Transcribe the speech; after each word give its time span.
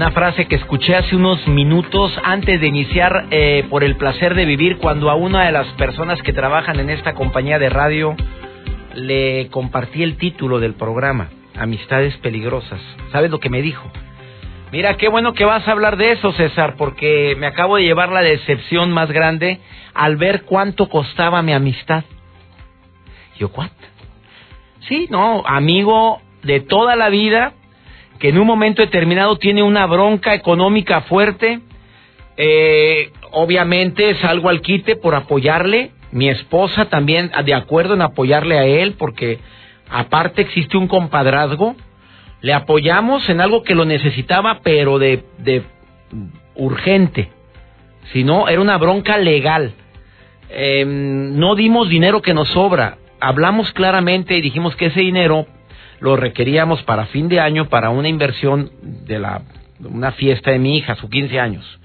Una 0.00 0.12
frase 0.12 0.46
que 0.46 0.56
escuché 0.56 0.96
hace 0.96 1.14
unos 1.14 1.46
minutos 1.46 2.10
antes 2.24 2.58
de 2.58 2.66
iniciar 2.66 3.26
eh, 3.30 3.66
por 3.68 3.84
el 3.84 3.96
placer 3.96 4.34
de 4.34 4.46
vivir 4.46 4.78
cuando 4.78 5.10
a 5.10 5.14
una 5.14 5.44
de 5.44 5.52
las 5.52 5.66
personas 5.74 6.22
que 6.22 6.32
trabajan 6.32 6.80
en 6.80 6.88
esta 6.88 7.12
compañía 7.12 7.58
de 7.58 7.68
radio 7.68 8.16
le 8.94 9.48
compartí 9.50 10.02
el 10.02 10.16
título 10.16 10.58
del 10.58 10.72
programa, 10.72 11.28
Amistades 11.54 12.16
Peligrosas. 12.16 12.80
¿Sabes 13.12 13.30
lo 13.30 13.40
que 13.40 13.50
me 13.50 13.60
dijo? 13.60 13.90
Mira, 14.72 14.96
qué 14.96 15.10
bueno 15.10 15.34
que 15.34 15.44
vas 15.44 15.68
a 15.68 15.72
hablar 15.72 15.98
de 15.98 16.12
eso, 16.12 16.32
César, 16.32 16.76
porque 16.78 17.36
me 17.38 17.46
acabo 17.46 17.76
de 17.76 17.82
llevar 17.82 18.10
la 18.10 18.22
decepción 18.22 18.92
más 18.92 19.12
grande 19.12 19.60
al 19.92 20.16
ver 20.16 20.44
cuánto 20.44 20.88
costaba 20.88 21.42
mi 21.42 21.52
amistad. 21.52 22.04
Yo, 23.38 23.50
¿what? 23.54 23.68
Sí, 24.88 25.08
no, 25.10 25.42
amigo 25.46 26.22
de 26.42 26.60
toda 26.60 26.96
la 26.96 27.10
vida, 27.10 27.52
que 28.20 28.28
en 28.28 28.38
un 28.38 28.46
momento 28.46 28.82
determinado 28.82 29.36
tiene 29.38 29.62
una 29.62 29.86
bronca 29.86 30.34
económica 30.34 31.00
fuerte, 31.02 31.60
eh, 32.36 33.10
obviamente 33.32 34.14
salgo 34.16 34.50
al 34.50 34.60
quite 34.60 34.94
por 34.94 35.14
apoyarle, 35.14 35.92
mi 36.12 36.28
esposa 36.28 36.84
también 36.84 37.32
de 37.44 37.54
acuerdo 37.54 37.94
en 37.94 38.02
apoyarle 38.02 38.58
a 38.58 38.66
él, 38.66 38.94
porque 38.98 39.38
aparte 39.88 40.42
existe 40.42 40.76
un 40.76 40.86
compadrazgo, 40.86 41.76
le 42.42 42.52
apoyamos 42.52 43.26
en 43.30 43.40
algo 43.40 43.62
que 43.62 43.74
lo 43.74 43.86
necesitaba, 43.86 44.60
pero 44.62 44.98
de, 44.98 45.24
de 45.38 45.62
urgente, 46.54 47.30
si 48.12 48.22
no, 48.22 48.48
era 48.48 48.60
una 48.60 48.76
bronca 48.76 49.16
legal. 49.16 49.72
Em, 50.50 51.38
no 51.38 51.54
dimos 51.54 51.88
dinero 51.88 52.20
que 52.20 52.34
nos 52.34 52.48
sobra, 52.48 52.98
hablamos 53.18 53.72
claramente 53.72 54.36
y 54.36 54.42
dijimos 54.42 54.76
que 54.76 54.86
ese 54.86 55.00
dinero 55.00 55.46
lo 56.00 56.16
requeríamos 56.16 56.82
para 56.82 57.06
fin 57.06 57.28
de 57.28 57.40
año 57.40 57.68
para 57.68 57.90
una 57.90 58.08
inversión 58.08 58.70
de 58.82 59.18
la 59.18 59.42
una 59.80 60.12
fiesta 60.12 60.50
de 60.50 60.58
mi 60.58 60.76
hija, 60.76 60.94
sus 60.96 61.10
15 61.10 61.40
años. 61.40 61.80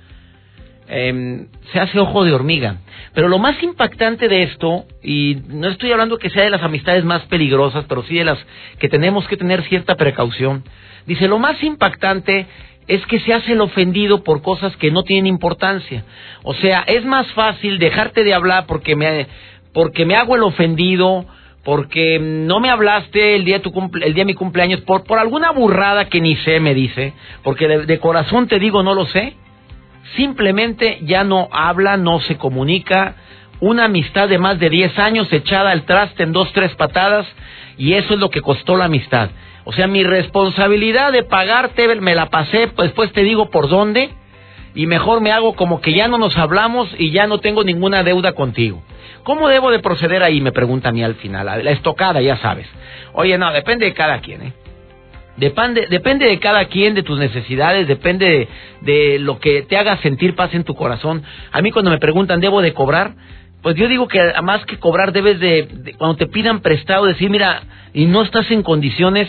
Em, 0.88 1.48
se 1.72 1.80
hace 1.80 2.00
ojo 2.00 2.24
de 2.24 2.34
hormiga. 2.34 2.78
Pero 3.14 3.28
lo 3.28 3.40
más 3.40 3.62
impactante 3.64 4.28
de 4.28 4.44
esto, 4.44 4.86
y 5.02 5.38
no 5.48 5.70
estoy 5.70 5.92
hablando 5.92 6.18
que 6.18 6.30
sea 6.30 6.44
de 6.44 6.50
las 6.50 6.62
amistades 6.62 7.04
más 7.04 7.24
peligrosas, 7.24 7.86
pero 7.88 8.04
sí 8.04 8.16
de 8.16 8.26
las 8.26 8.38
que 8.80 8.90
tenemos 8.90 9.28
que 9.28 9.38
tener 9.38 9.64
cierta 9.64 9.96
precaución, 9.96 10.64
dice, 11.08 11.28
lo 11.28 11.40
más 11.40 11.62
impactante 11.64 12.46
es 12.88 13.04
que 13.08 13.20
se 13.20 13.34
hace 13.34 13.54
el 13.54 13.62
ofendido 13.62 14.24
por 14.24 14.44
cosas 14.44 14.76
que 14.78 14.92
no 14.92 15.04
tienen 15.04 15.26
importancia. 15.26 16.04
O 16.44 16.54
sea, 16.54 16.84
es 16.86 17.04
más 17.04 17.26
fácil 17.32 17.80
dejarte 17.80 18.24
de 18.24 18.36
hablar 18.36 18.66
porque 18.68 18.96
me, 18.96 19.26
porque 19.74 20.06
me 20.06 20.16
hago 20.16 20.36
el 20.36 20.44
ofendido, 20.44 21.26
porque 21.66 22.20
no 22.20 22.60
me 22.60 22.70
hablaste 22.70 23.36
el 23.36 23.44
día 23.44 23.58
de, 23.58 23.62
tu 23.62 23.74
el 24.02 24.14
día 24.14 24.22
de 24.22 24.26
mi 24.26 24.36
cumpleaños 24.36 24.82
por, 24.82 25.04
por 25.04 25.18
alguna 25.18 25.52
burrada 25.52 26.06
que 26.06 26.22
ni 26.22 26.36
sé, 26.38 26.60
me 26.60 26.76
dice, 26.76 27.14
porque 27.44 27.68
de, 27.68 28.00
corazón 28.00 28.48
te 28.48 28.60
digo 28.60 28.84
no 28.84 28.94
lo 28.94 29.08
sé, 29.08 29.36
simplemente 30.16 31.00
ya 31.02 31.24
no 31.24 31.50
habla, 31.52 31.98
no 31.98 32.20
se 32.20 32.38
comunica, 32.38 33.16
una 33.60 33.86
amistad 33.86 34.30
de 34.30 34.38
más 34.38 34.60
de 34.60 34.70
10 34.70 35.00
años 35.00 35.34
echada 35.34 35.72
al 35.72 35.86
traste 35.86 36.22
en 36.22 36.34
dos, 36.34 36.54
tres 36.54 36.76
patadas, 36.76 37.26
y 37.80 37.94
eso 37.94 38.14
es 38.14 38.20
lo 38.20 38.30
que 38.30 38.42
costó 38.42 38.78
la 38.78 38.86
amistad. 38.86 39.32
O 39.64 39.74
sea, 39.74 39.88
mi 39.88 40.04
responsabilidad 40.04 41.12
de 41.12 41.24
pagarte 41.24 41.96
me 41.96 42.14
la 42.14 42.30
pasé, 42.30 42.68
pues 42.68 42.90
después 42.90 43.12
te 43.12 43.24
digo 43.24 43.50
por 43.50 43.70
dónde, 43.70 44.12
y 44.76 44.86
mejor 44.86 45.20
me 45.20 45.32
hago 45.32 45.56
como 45.56 45.82
que 45.82 45.94
ya 45.94 46.08
no 46.08 46.20
nos 46.20 46.38
hablamos 46.38 46.94
y 47.00 47.10
ya 47.10 47.26
no 47.26 47.40
tengo 47.40 47.64
ninguna 47.64 48.04
deuda 48.04 48.34
contigo. 48.34 48.84
¿Cómo 49.26 49.50
debo 49.50 49.72
de 49.72 49.80
proceder 49.80 50.22
ahí? 50.22 50.40
Me 50.40 50.52
pregunta 50.52 50.90
a 50.90 50.92
mí 50.92 51.04
al 51.04 51.16
final. 51.16 51.48
La 51.48 51.72
estocada, 51.72 52.22
ya 52.22 52.38
sabes. 52.38 52.68
Oye, 53.14 53.40
no, 53.40 53.52
depende 53.52 53.88
de 53.88 53.94
cada 53.96 54.20
quien, 54.20 54.42
¿eh? 54.44 54.54
Depende, 55.38 55.88
depende 55.90 56.28
de 56.28 56.40
cada 56.40 56.66
quien, 56.66 56.94
de 56.94 57.02
tus 57.02 57.18
necesidades, 57.18 57.88
depende 57.88 58.48
de, 58.82 59.18
lo 59.18 59.40
que 59.40 59.64
te 59.64 59.78
haga 59.78 59.98
sentir 59.98 60.36
paz 60.36 60.54
en 60.54 60.64
tu 60.64 60.76
corazón. 60.76 61.24
A 61.52 61.64
mí 61.64 61.72
cuando 61.72 61.90
me 61.90 61.98
preguntan, 61.98 62.40
¿debo 62.40 62.62
de 62.62 62.74
cobrar? 62.74 63.16
Pues 63.64 63.76
yo 63.76 63.88
digo 63.88 64.08
que 64.08 64.20
más 64.44 64.64
que 64.68 64.78
cobrar 64.78 65.12
debes 65.12 65.40
de, 65.40 65.96
cuando 65.98 66.18
te 66.18 66.28
pidan 66.28 66.62
prestado, 66.62 67.08
decir, 67.08 67.32
mira, 67.32 67.64
y 67.96 68.06
no 68.06 68.22
estás 68.22 68.50
en 68.52 68.62
condiciones, 68.62 69.28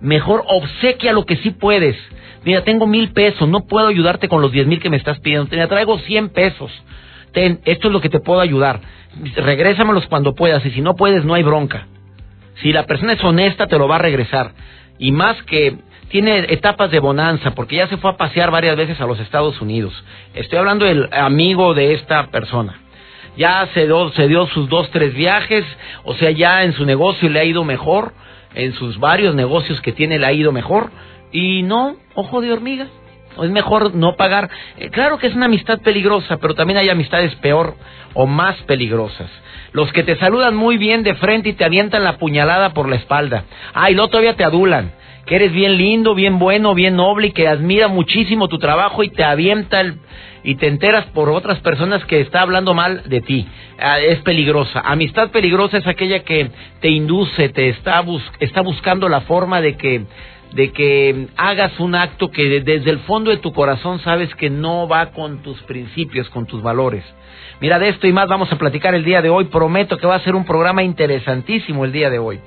mejor 0.00 0.44
obsequia 0.46 1.12
lo 1.12 1.26
que 1.26 1.34
sí 1.38 1.50
puedes. 1.50 1.96
Mira, 2.44 2.62
tengo 2.62 2.86
mil 2.86 3.12
pesos, 3.12 3.48
no 3.48 3.66
puedo 3.66 3.88
ayudarte 3.88 4.28
con 4.28 4.40
los 4.40 4.52
diez 4.52 4.68
mil 4.68 4.80
que 4.80 4.88
me 4.88 4.98
estás 4.98 5.18
pidiendo. 5.18 5.48
Te 5.48 5.66
traigo 5.66 5.98
cien 5.98 6.28
pesos. 6.28 6.70
Ten, 7.32 7.60
esto 7.64 7.88
es 7.88 7.92
lo 7.92 8.00
que 8.00 8.08
te 8.08 8.20
puedo 8.20 8.40
ayudar 8.40 8.80
regrésamelos 9.36 10.06
cuando 10.06 10.34
puedas 10.34 10.64
y 10.64 10.70
si 10.70 10.80
no 10.80 10.94
puedes 10.96 11.24
no 11.24 11.34
hay 11.34 11.42
bronca. 11.42 11.86
Si 12.56 12.72
la 12.72 12.86
persona 12.86 13.14
es 13.14 13.24
honesta 13.24 13.66
te 13.66 13.78
lo 13.78 13.88
va 13.88 13.96
a 13.96 14.00
regresar. 14.00 14.52
Y 14.98 15.12
más 15.12 15.42
que 15.44 15.76
tiene 16.08 16.46
etapas 16.50 16.90
de 16.90 16.98
bonanza 16.98 17.52
porque 17.54 17.76
ya 17.76 17.88
se 17.88 17.96
fue 17.96 18.10
a 18.10 18.16
pasear 18.16 18.50
varias 18.50 18.76
veces 18.76 19.00
a 19.00 19.06
los 19.06 19.18
Estados 19.20 19.60
Unidos. 19.60 19.92
Estoy 20.34 20.58
hablando 20.58 20.84
del 20.84 21.08
amigo 21.12 21.74
de 21.74 21.94
esta 21.94 22.28
persona. 22.28 22.78
Ya 23.36 23.66
se 23.72 23.86
dio, 23.86 24.10
se 24.12 24.28
dio 24.28 24.46
sus 24.48 24.68
dos, 24.68 24.90
tres 24.90 25.14
viajes, 25.14 25.64
o 26.04 26.14
sea, 26.14 26.30
ya 26.30 26.64
en 26.64 26.74
su 26.74 26.84
negocio 26.84 27.30
le 27.30 27.40
ha 27.40 27.44
ido 27.44 27.64
mejor, 27.64 28.12
en 28.54 28.74
sus 28.74 28.98
varios 28.98 29.34
negocios 29.34 29.80
que 29.80 29.92
tiene 29.92 30.18
le 30.18 30.26
ha 30.26 30.32
ido 30.32 30.52
mejor. 30.52 30.90
Y 31.32 31.62
no, 31.62 31.96
ojo 32.14 32.42
de 32.42 32.52
hormiga, 32.52 32.88
es 33.42 33.50
mejor 33.50 33.94
no 33.94 34.16
pagar. 34.16 34.50
Eh, 34.78 34.90
claro 34.90 35.18
que 35.18 35.26
es 35.26 35.34
una 35.34 35.46
amistad 35.46 35.80
peligrosa, 35.80 36.36
pero 36.38 36.54
también 36.54 36.78
hay 36.78 36.88
amistades 36.88 37.34
peor 37.36 37.76
o 38.14 38.26
más 38.26 38.56
peligrosas. 38.62 39.30
Los 39.72 39.92
que 39.92 40.02
te 40.02 40.16
saludan 40.16 40.54
muy 40.54 40.76
bien 40.76 41.02
de 41.02 41.14
frente 41.14 41.50
y 41.50 41.52
te 41.54 41.64
avientan 41.64 42.04
la 42.04 42.18
puñalada 42.18 42.74
por 42.74 42.88
la 42.88 42.96
espalda. 42.96 43.44
Ah, 43.72 43.90
y 43.90 43.94
luego 43.94 44.08
todavía 44.08 44.36
te 44.36 44.44
adulan. 44.44 44.92
Que 45.24 45.36
eres 45.36 45.52
bien 45.52 45.78
lindo, 45.78 46.14
bien 46.14 46.38
bueno, 46.38 46.74
bien 46.74 46.96
noble 46.96 47.28
y 47.28 47.32
que 47.32 47.46
admira 47.46 47.88
muchísimo 47.88 48.48
tu 48.48 48.58
trabajo 48.58 49.04
y 49.04 49.08
te 49.08 49.22
avienta 49.22 49.80
el, 49.80 49.94
y 50.42 50.56
te 50.56 50.66
enteras 50.66 51.06
por 51.06 51.30
otras 51.30 51.60
personas 51.60 52.04
que 52.06 52.20
está 52.20 52.42
hablando 52.42 52.74
mal 52.74 53.02
de 53.06 53.20
ti. 53.20 53.46
Ah, 53.78 54.00
es 54.00 54.18
peligrosa. 54.20 54.80
Amistad 54.80 55.30
peligrosa 55.30 55.78
es 55.78 55.86
aquella 55.86 56.24
que 56.24 56.50
te 56.80 56.88
induce, 56.88 57.48
te 57.50 57.68
está, 57.68 58.04
está 58.40 58.60
buscando 58.62 59.08
la 59.08 59.22
forma 59.22 59.60
de 59.60 59.76
que 59.76 60.02
de 60.54 60.72
que 60.72 61.28
hagas 61.36 61.78
un 61.80 61.94
acto 61.94 62.30
que 62.30 62.60
desde 62.60 62.90
el 62.90 62.98
fondo 63.00 63.30
de 63.30 63.38
tu 63.38 63.52
corazón 63.52 64.00
sabes 64.00 64.34
que 64.34 64.50
no 64.50 64.86
va 64.86 65.12
con 65.12 65.42
tus 65.42 65.60
principios, 65.62 66.28
con 66.30 66.46
tus 66.46 66.62
valores. 66.62 67.04
Mira, 67.60 67.78
de 67.78 67.88
esto 67.88 68.06
y 68.06 68.12
más 68.12 68.28
vamos 68.28 68.52
a 68.52 68.58
platicar 68.58 68.94
el 68.94 69.04
día 69.04 69.22
de 69.22 69.30
hoy. 69.30 69.44
Prometo 69.44 69.96
que 69.96 70.06
va 70.06 70.16
a 70.16 70.24
ser 70.24 70.34
un 70.34 70.44
programa 70.44 70.82
interesantísimo 70.82 71.84
el 71.84 71.92
día 71.92 72.10
de 72.10 72.18
hoy. 72.18 72.40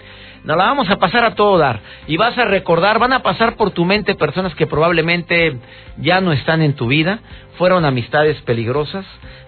Nos 0.44 0.58
la 0.58 0.66
vamos 0.66 0.90
a 0.90 0.98
pasar 0.98 1.24
a 1.26 1.34
todo 1.34 1.58
dar. 1.58 1.80
Y 2.06 2.18
vas 2.18 2.38
a 2.38 2.46
recordar, 2.46 3.00
van 3.00 3.14
a 3.14 3.24
pasar 3.24 3.56
por 3.56 3.72
tu 3.72 3.86
mente 3.86 4.14
personas 4.14 4.54
que 4.54 4.68
probablemente 4.68 5.58
ya 5.98 6.22
no 6.22 6.34
están 6.34 6.62
en 6.62 6.74
tu 6.74 6.88
vida, 6.88 7.20
fueron 7.58 7.84
amistades 7.84 8.40
peligrosas, 8.42 9.06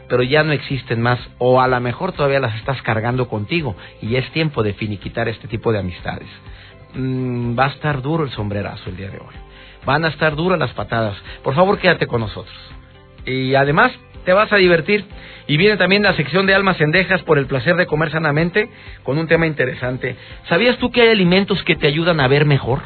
pero 0.10 0.24
ya 0.24 0.44
no 0.44 0.54
existen 0.54 1.02
más. 1.02 1.20
O 1.38 1.62
a 1.62 1.68
lo 1.68 1.80
mejor 1.82 2.14
todavía 2.14 2.40
las 2.40 2.56
estás 2.56 2.82
cargando 2.82 3.28
contigo. 3.28 3.76
Y 4.02 4.16
es 4.16 4.28
tiempo 4.32 4.64
de 4.64 4.74
finiquitar 4.74 5.28
este 5.28 5.48
tipo 5.48 5.72
de 5.72 5.80
amistades. 5.80 6.30
Mm, 6.94 7.58
va 7.58 7.66
a 7.66 7.70
estar 7.70 8.02
duro 8.02 8.24
el 8.24 8.32
sombrerazo 8.32 8.90
el 8.90 8.98
día 8.98 9.10
de 9.10 9.20
hoy. 9.20 9.36
Van 9.86 10.06
a 10.06 10.10
estar 10.10 10.36
duras 10.36 10.60
las 10.60 10.74
patadas. 10.74 11.16
Por 11.44 11.56
favor, 11.56 11.80
quédate 11.80 12.08
con 12.08 12.22
nosotros. 12.22 12.56
Y 13.26 13.56
además, 13.56 13.92
te 14.26 14.34
vas 14.34 14.52
a 14.52 14.58
divertir. 14.58 15.06
Y 15.48 15.56
viene 15.56 15.78
también 15.78 16.04
la 16.04 16.14
sección 16.16 16.46
de 16.46 16.54
almas 16.54 16.78
cendejas 16.78 17.24
por 17.24 17.38
el 17.38 17.46
placer 17.46 17.76
de 17.76 17.86
comer 17.86 18.12
sanamente 18.12 18.70
con 19.04 19.18
un 19.18 19.28
tema 19.28 19.48
interesante. 19.48 20.18
¿Sabías 20.50 20.78
tú 20.78 20.92
que 20.92 21.02
hay 21.02 21.10
alimentos 21.10 21.64
que 21.64 21.78
te 21.78 21.88
ayudan 21.88 22.20
a 22.20 22.28
ver 22.28 22.46
mejor? 22.46 22.82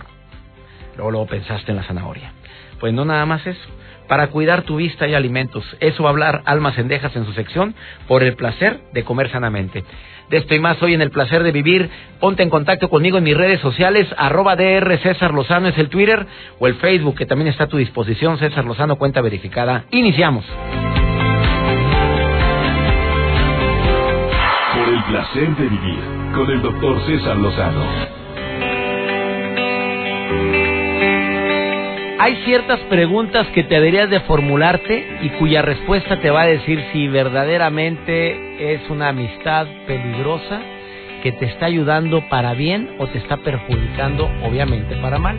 Luego, 0.96 1.12
luego 1.12 1.26
pensaste 1.26 1.72
en 1.72 1.78
la 1.78 1.84
zanahoria. 1.84 2.34
Pues 2.80 2.94
no 2.94 3.06
nada 3.06 3.26
más 3.26 3.46
eso. 3.48 3.68
Para 4.08 4.28
cuidar 4.28 4.64
tu 4.64 4.76
vista 4.76 5.06
hay 5.06 5.16
alimentos. 5.16 5.66
Eso 5.80 6.04
va 6.04 6.10
a 6.10 6.12
hablar 6.12 6.42
Almas 6.46 6.76
Cendejas 6.76 7.16
en 7.16 7.26
su 7.26 7.34
sección 7.34 7.74
por 8.08 8.24
el 8.24 8.36
placer 8.36 8.82
de 8.94 9.04
comer 9.04 9.32
sanamente 9.32 9.84
de 10.32 10.38
esto 10.38 10.56
y 10.56 10.60
más 10.60 10.82
hoy 10.82 10.96
en 10.96 11.02
el 11.02 11.12
placer 11.12 11.44
de 11.44 11.52
vivir. 11.52 11.90
Ponte 12.20 12.42
en 12.42 12.50
contacto 12.50 12.90
conmigo 12.90 13.18
en 13.18 13.24
mis 13.24 13.38
redes 13.38 13.60
sociales, 13.60 14.08
arroba 14.18 14.56
DR 14.56 14.98
César 15.00 15.34
Lozano 15.34 15.68
es 15.68 15.78
el 15.78 15.90
Twitter 15.90 16.26
o 16.58 16.68
el 16.68 16.76
Facebook 16.76 17.18
que 17.18 17.26
también 17.26 17.50
está 17.50 17.66
a 17.66 17.68
tu 17.68 17.78
disposición, 17.78 18.40
César 18.40 18.66
Lozano, 18.66 18.96
cuenta 18.96 19.22
verificada. 19.22 19.84
Iniciamos. 19.92 20.46
Por 24.74 24.90
el 24.90 25.04
placer 25.04 25.56
de 25.58 25.68
vivir 25.68 26.00
con 26.34 26.50
el 26.50 26.62
doctor 26.62 27.06
César 27.06 27.38
Lozano. 27.38 28.22
Hay 32.24 32.36
ciertas 32.46 32.80
preguntas 32.82 33.48
que 33.48 33.64
te 33.64 33.74
deberías 33.74 34.08
de 34.08 34.20
formularte 34.20 35.18
y 35.24 35.30
cuya 35.40 35.64
respuesta 35.64 36.22
te 36.22 36.30
va 36.30 36.44
a 36.44 36.46
decir 36.46 36.80
si 36.94 37.08
verdaderamente 37.08 38.76
es 38.76 38.88
una 38.92 39.10
amistad 39.10 39.66
peligrosa 39.88 40.62
que 41.24 41.32
te 41.32 41.46
está 41.46 41.66
ayudando 41.66 42.30
para 42.30 42.54
bien 42.54 42.92
o 43.00 43.08
te 43.08 43.18
está 43.18 43.38
perjudicando 43.38 44.30
obviamente 44.44 44.98
para 44.98 45.18
mal. 45.18 45.36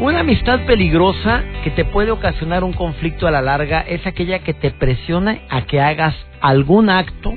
Una 0.00 0.18
amistad 0.18 0.66
peligrosa 0.66 1.44
que 1.62 1.70
te 1.70 1.84
puede 1.84 2.10
ocasionar 2.10 2.64
un 2.64 2.72
conflicto 2.72 3.28
a 3.28 3.30
la 3.30 3.40
larga 3.40 3.82
es 3.82 4.04
aquella 4.04 4.40
que 4.40 4.52
te 4.52 4.72
presiona 4.72 5.42
a 5.48 5.62
que 5.62 5.80
hagas 5.80 6.16
algún 6.40 6.90
acto 6.90 7.34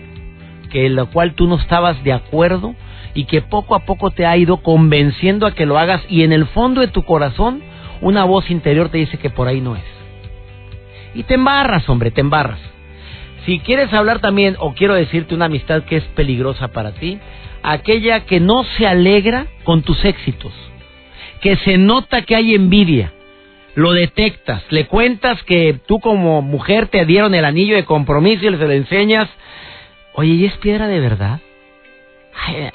que 0.72 0.90
lo 0.90 1.12
cual 1.12 1.36
tú 1.36 1.46
no 1.46 1.58
estabas 1.58 2.04
de 2.04 2.12
acuerdo 2.12 2.74
y 3.14 3.26
que 3.26 3.44
poco 3.44 3.76
a 3.76 3.86
poco 3.86 4.10
te 4.10 4.26
ha 4.26 4.36
ido 4.36 4.64
convenciendo 4.64 5.46
a 5.46 5.54
que 5.54 5.68
lo 5.68 5.78
hagas 5.78 6.02
y 6.10 6.24
en 6.24 6.34
el 6.34 6.48
fondo 6.48 6.82
de 6.82 6.88
tu 6.88 7.04
corazón 7.04 7.62
una 8.02 8.24
voz 8.26 8.50
interior 8.50 8.90
te 8.90 8.98
dice 8.98 9.18
que 9.18 9.30
por 9.30 9.48
ahí 9.48 9.62
no 9.62 9.76
es. 9.76 9.84
Y 11.14 11.24
te 11.24 11.36
embarras, 11.36 11.88
hombre, 11.90 12.12
te 12.12 12.22
embarras. 12.22 12.60
Si 13.46 13.60
quieres 13.60 13.94
hablar 13.94 14.20
también, 14.20 14.56
o 14.60 14.74
quiero 14.74 14.94
decirte 14.94 15.34
una 15.34 15.46
amistad 15.46 15.84
que 15.84 15.98
es 15.98 16.04
peligrosa 16.16 16.68
para 16.70 16.92
ti, 16.92 17.20
aquella 17.64 18.26
que 18.26 18.40
no 18.40 18.64
se 18.64 18.86
alegra 18.86 19.48
con 19.64 19.84
tus 19.84 20.04
éxitos, 20.04 20.52
que 21.42 21.56
se 21.58 21.78
nota 21.78 22.24
que 22.24 22.36
hay 22.36 22.54
envidia, 22.54 23.14
lo 23.76 23.94
detectas, 23.94 24.64
le 24.70 24.88
cuentas 24.88 25.42
que 25.44 25.80
tú 25.86 26.00
como 26.00 26.42
mujer 26.42 26.88
te 26.88 27.06
dieron 27.06 27.36
el 27.36 27.46
anillo 27.46 27.76
de 27.76 27.86
compromiso 27.86 28.46
y 28.46 28.50
le 28.50 28.76
enseñas, 28.76 29.30
oye, 30.14 30.32
¿y 30.32 30.46
es 30.46 30.54
piedra 30.58 30.88
de 30.88 31.00
verdad? 31.00 31.40
Ay, 32.46 32.70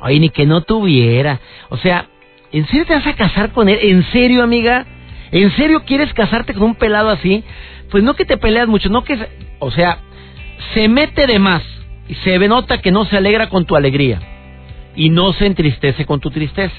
oye, 0.00 0.20
ni 0.20 0.30
que 0.30 0.46
no 0.46 0.62
tuviera. 0.62 1.40
O 1.68 1.76
sea, 1.76 2.06
¿En 2.52 2.66
serio 2.66 2.84
te 2.86 2.94
vas 2.94 3.06
a 3.06 3.14
casar 3.14 3.52
con 3.52 3.68
él? 3.68 3.78
¿En 3.80 4.02
serio, 4.10 4.42
amiga? 4.42 4.86
¿En 5.30 5.50
serio 5.52 5.84
quieres 5.84 6.12
casarte 6.14 6.52
con 6.52 6.64
un 6.64 6.74
pelado 6.74 7.10
así? 7.10 7.44
Pues 7.90 8.02
no 8.02 8.14
que 8.14 8.24
te 8.24 8.36
peleas 8.36 8.68
mucho, 8.68 8.88
no 8.88 9.04
que... 9.04 9.18
O 9.60 9.70
sea, 9.70 9.98
se 10.74 10.88
mete 10.88 11.26
de 11.26 11.38
más 11.38 11.62
y 12.08 12.14
se 12.16 12.38
nota 12.48 12.80
que 12.80 12.90
no 12.90 13.04
se 13.04 13.16
alegra 13.16 13.48
con 13.48 13.66
tu 13.66 13.76
alegría 13.76 14.20
y 14.96 15.10
no 15.10 15.32
se 15.32 15.46
entristece 15.46 16.04
con 16.04 16.20
tu 16.20 16.30
tristeza. 16.30 16.74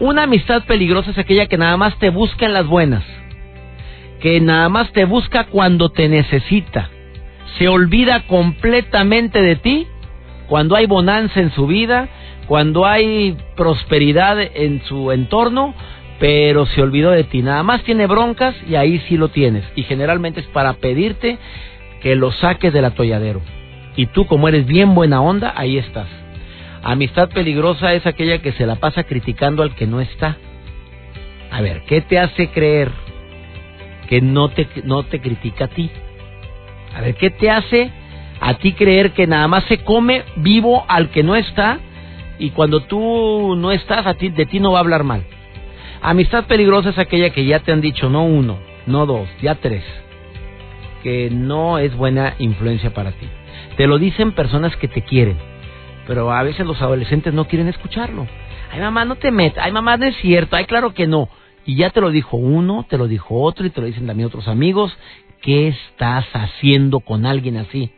Una 0.00 0.22
amistad 0.22 0.64
peligrosa 0.64 1.10
es 1.10 1.18
aquella 1.18 1.46
que 1.46 1.58
nada 1.58 1.76
más 1.76 1.98
te 1.98 2.10
busca 2.10 2.46
en 2.46 2.54
las 2.54 2.66
buenas, 2.66 3.04
que 4.20 4.40
nada 4.40 4.68
más 4.68 4.90
te 4.92 5.04
busca 5.04 5.44
cuando 5.44 5.90
te 5.90 6.08
necesita, 6.08 6.88
se 7.58 7.68
olvida 7.68 8.26
completamente 8.26 9.42
de 9.42 9.56
ti 9.56 9.86
cuando 10.46 10.76
hay 10.76 10.86
bonanza 10.86 11.40
en 11.40 11.50
su 11.52 11.66
vida 11.66 12.08
cuando 12.48 12.86
hay 12.86 13.36
prosperidad 13.56 14.40
en 14.40 14.82
su 14.84 15.12
entorno, 15.12 15.74
pero 16.18 16.64
se 16.64 16.80
olvidó 16.80 17.10
de 17.10 17.24
ti. 17.24 17.42
Nada 17.42 17.62
más 17.62 17.82
tiene 17.82 18.06
broncas 18.06 18.56
y 18.66 18.74
ahí 18.74 18.98
sí 19.06 19.18
lo 19.18 19.28
tienes. 19.28 19.64
Y 19.76 19.82
generalmente 19.82 20.40
es 20.40 20.46
para 20.46 20.72
pedirte 20.72 21.38
que 22.00 22.16
lo 22.16 22.32
saques 22.32 22.72
del 22.72 22.86
atolladero. 22.86 23.42
Y 23.96 24.06
tú, 24.06 24.26
como 24.26 24.48
eres 24.48 24.66
bien 24.66 24.94
buena 24.94 25.20
onda, 25.20 25.52
ahí 25.56 25.76
estás. 25.76 26.08
Amistad 26.82 27.28
peligrosa 27.28 27.92
es 27.92 28.06
aquella 28.06 28.38
que 28.38 28.52
se 28.52 28.64
la 28.64 28.76
pasa 28.76 29.04
criticando 29.04 29.62
al 29.62 29.74
que 29.74 29.86
no 29.86 30.00
está. 30.00 30.38
A 31.50 31.60
ver, 31.60 31.82
¿qué 31.86 32.00
te 32.00 32.18
hace 32.18 32.48
creer 32.48 32.90
que 34.08 34.22
no 34.22 34.48
te, 34.48 34.66
no 34.84 35.02
te 35.02 35.20
critica 35.20 35.66
a 35.66 35.68
ti? 35.68 35.90
A 36.96 37.02
ver, 37.02 37.14
¿qué 37.16 37.28
te 37.28 37.50
hace 37.50 37.90
a 38.40 38.54
ti 38.54 38.72
creer 38.72 39.12
que 39.12 39.26
nada 39.26 39.48
más 39.48 39.64
se 39.64 39.78
come 39.78 40.22
vivo 40.36 40.84
al 40.88 41.10
que 41.10 41.22
no 41.22 41.36
está 41.36 41.80
y 42.38 42.50
cuando 42.50 42.80
tú 42.80 43.54
no 43.56 43.72
estás, 43.72 44.06
a 44.06 44.14
ti, 44.14 44.28
de 44.28 44.46
ti 44.46 44.60
no 44.60 44.72
va 44.72 44.78
a 44.78 44.80
hablar 44.80 45.04
mal. 45.04 45.24
Amistad 46.00 46.44
peligrosa 46.46 46.90
es 46.90 46.98
aquella 46.98 47.30
que 47.30 47.44
ya 47.44 47.60
te 47.60 47.72
han 47.72 47.80
dicho 47.80 48.08
no 48.08 48.24
uno, 48.24 48.58
no 48.86 49.06
dos, 49.06 49.28
ya 49.42 49.56
tres, 49.56 49.84
que 51.02 51.28
no 51.30 51.78
es 51.78 51.96
buena 51.96 52.34
influencia 52.38 52.94
para 52.94 53.12
ti. 53.12 53.26
Te 53.76 53.86
lo 53.86 53.98
dicen 53.98 54.32
personas 54.32 54.76
que 54.76 54.88
te 54.88 55.02
quieren, 55.02 55.36
pero 56.06 56.32
a 56.32 56.42
veces 56.42 56.66
los 56.66 56.80
adolescentes 56.80 57.34
no 57.34 57.46
quieren 57.46 57.68
escucharlo. 57.68 58.26
Ay 58.70 58.80
mamá, 58.80 59.04
no 59.04 59.16
te 59.16 59.30
metas, 59.30 59.64
ay 59.64 59.72
mamá, 59.72 59.96
no 59.96 60.06
es 60.06 60.16
cierto, 60.16 60.54
ay 60.54 60.66
claro 60.66 60.94
que 60.94 61.06
no. 61.06 61.28
Y 61.64 61.76
ya 61.76 61.90
te 61.90 62.00
lo 62.00 62.10
dijo 62.10 62.36
uno, 62.36 62.86
te 62.88 62.96
lo 62.96 63.08
dijo 63.08 63.42
otro 63.42 63.66
y 63.66 63.70
te 63.70 63.80
lo 63.80 63.86
dicen 63.86 64.06
también 64.06 64.28
otros 64.28 64.48
amigos. 64.48 64.96
¿Qué 65.42 65.68
estás 65.68 66.26
haciendo 66.32 67.00
con 67.00 67.26
alguien 67.26 67.56
así? 67.56 67.92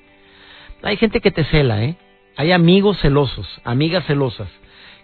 Hay 0.82 0.96
gente 0.96 1.20
que 1.20 1.30
te 1.30 1.44
cela, 1.44 1.82
¿eh? 1.84 1.96
Hay 2.40 2.52
amigos 2.52 2.98
celosos, 3.00 3.46
amigas 3.64 4.06
celosas, 4.06 4.48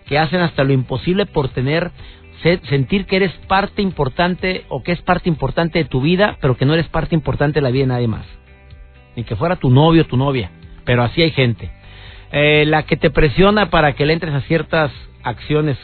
que 0.06 0.18
hacen 0.18 0.40
hasta 0.40 0.64
lo 0.64 0.72
imposible 0.72 1.26
por 1.26 1.48
tener, 1.48 1.90
sentir 2.70 3.04
que 3.04 3.16
eres 3.16 3.32
parte 3.46 3.82
importante 3.82 4.64
o 4.70 4.82
que 4.82 4.92
es 4.92 5.02
parte 5.02 5.28
importante 5.28 5.80
de 5.80 5.84
tu 5.84 6.00
vida, 6.00 6.38
pero 6.40 6.56
que 6.56 6.64
no 6.64 6.72
eres 6.72 6.88
parte 6.88 7.14
importante 7.14 7.56
de 7.56 7.60
la 7.60 7.68
vida 7.68 7.82
de 7.82 7.88
nadie 7.88 8.08
más. 8.08 8.24
Ni 9.16 9.24
que 9.24 9.36
fuera 9.36 9.56
tu 9.56 9.68
novio 9.68 10.04
o 10.04 10.06
tu 10.06 10.16
novia, 10.16 10.50
pero 10.86 11.02
así 11.02 11.20
hay 11.20 11.30
gente. 11.30 11.70
Eh, 12.32 12.64
la 12.66 12.84
que 12.84 12.96
te 12.96 13.10
presiona 13.10 13.68
para 13.68 13.92
que 13.92 14.06
le 14.06 14.14
entres 14.14 14.32
a 14.32 14.40
ciertas 14.40 14.90
acciones. 15.22 15.76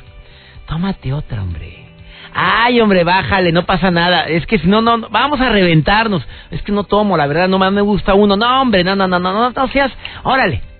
Tómate 0.66 1.12
otra, 1.12 1.42
hombre. 1.42 1.84
Ay, 2.32 2.80
hombre, 2.80 3.04
bájale, 3.04 3.52
no 3.52 3.66
pasa 3.66 3.90
nada. 3.90 4.22
Es 4.22 4.46
que 4.46 4.58
si 4.58 4.68
no, 4.68 4.80
no, 4.80 5.06
vamos 5.10 5.38
a 5.38 5.50
reventarnos. 5.50 6.26
Es 6.50 6.62
que 6.62 6.72
no 6.72 6.84
tomo, 6.84 7.18
la 7.18 7.26
verdad, 7.26 7.46
no 7.46 7.58
más 7.58 7.72
me 7.72 7.82
gusta 7.82 8.14
uno. 8.14 8.38
No, 8.38 8.62
hombre, 8.62 8.84
no, 8.84 8.96
no, 8.96 9.06
no, 9.06 9.18
no, 9.18 9.34
no, 9.34 9.50
no 9.50 9.68
seas. 9.68 9.92
Órale, 10.22 10.71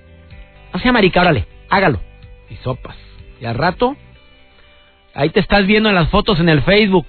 no 0.72 0.80
sea 0.80 0.92
marica, 0.92 1.20
órale, 1.20 1.46
hágalo. 1.68 2.00
Y 2.48 2.56
sopas. 2.56 2.96
Y 3.40 3.44
al 3.44 3.54
rato, 3.54 3.96
ahí 5.14 5.30
te 5.30 5.40
estás 5.40 5.66
viendo 5.66 5.88
en 5.88 5.94
las 5.94 6.08
fotos 6.08 6.40
en 6.40 6.48
el 6.48 6.62
Facebook. 6.62 7.06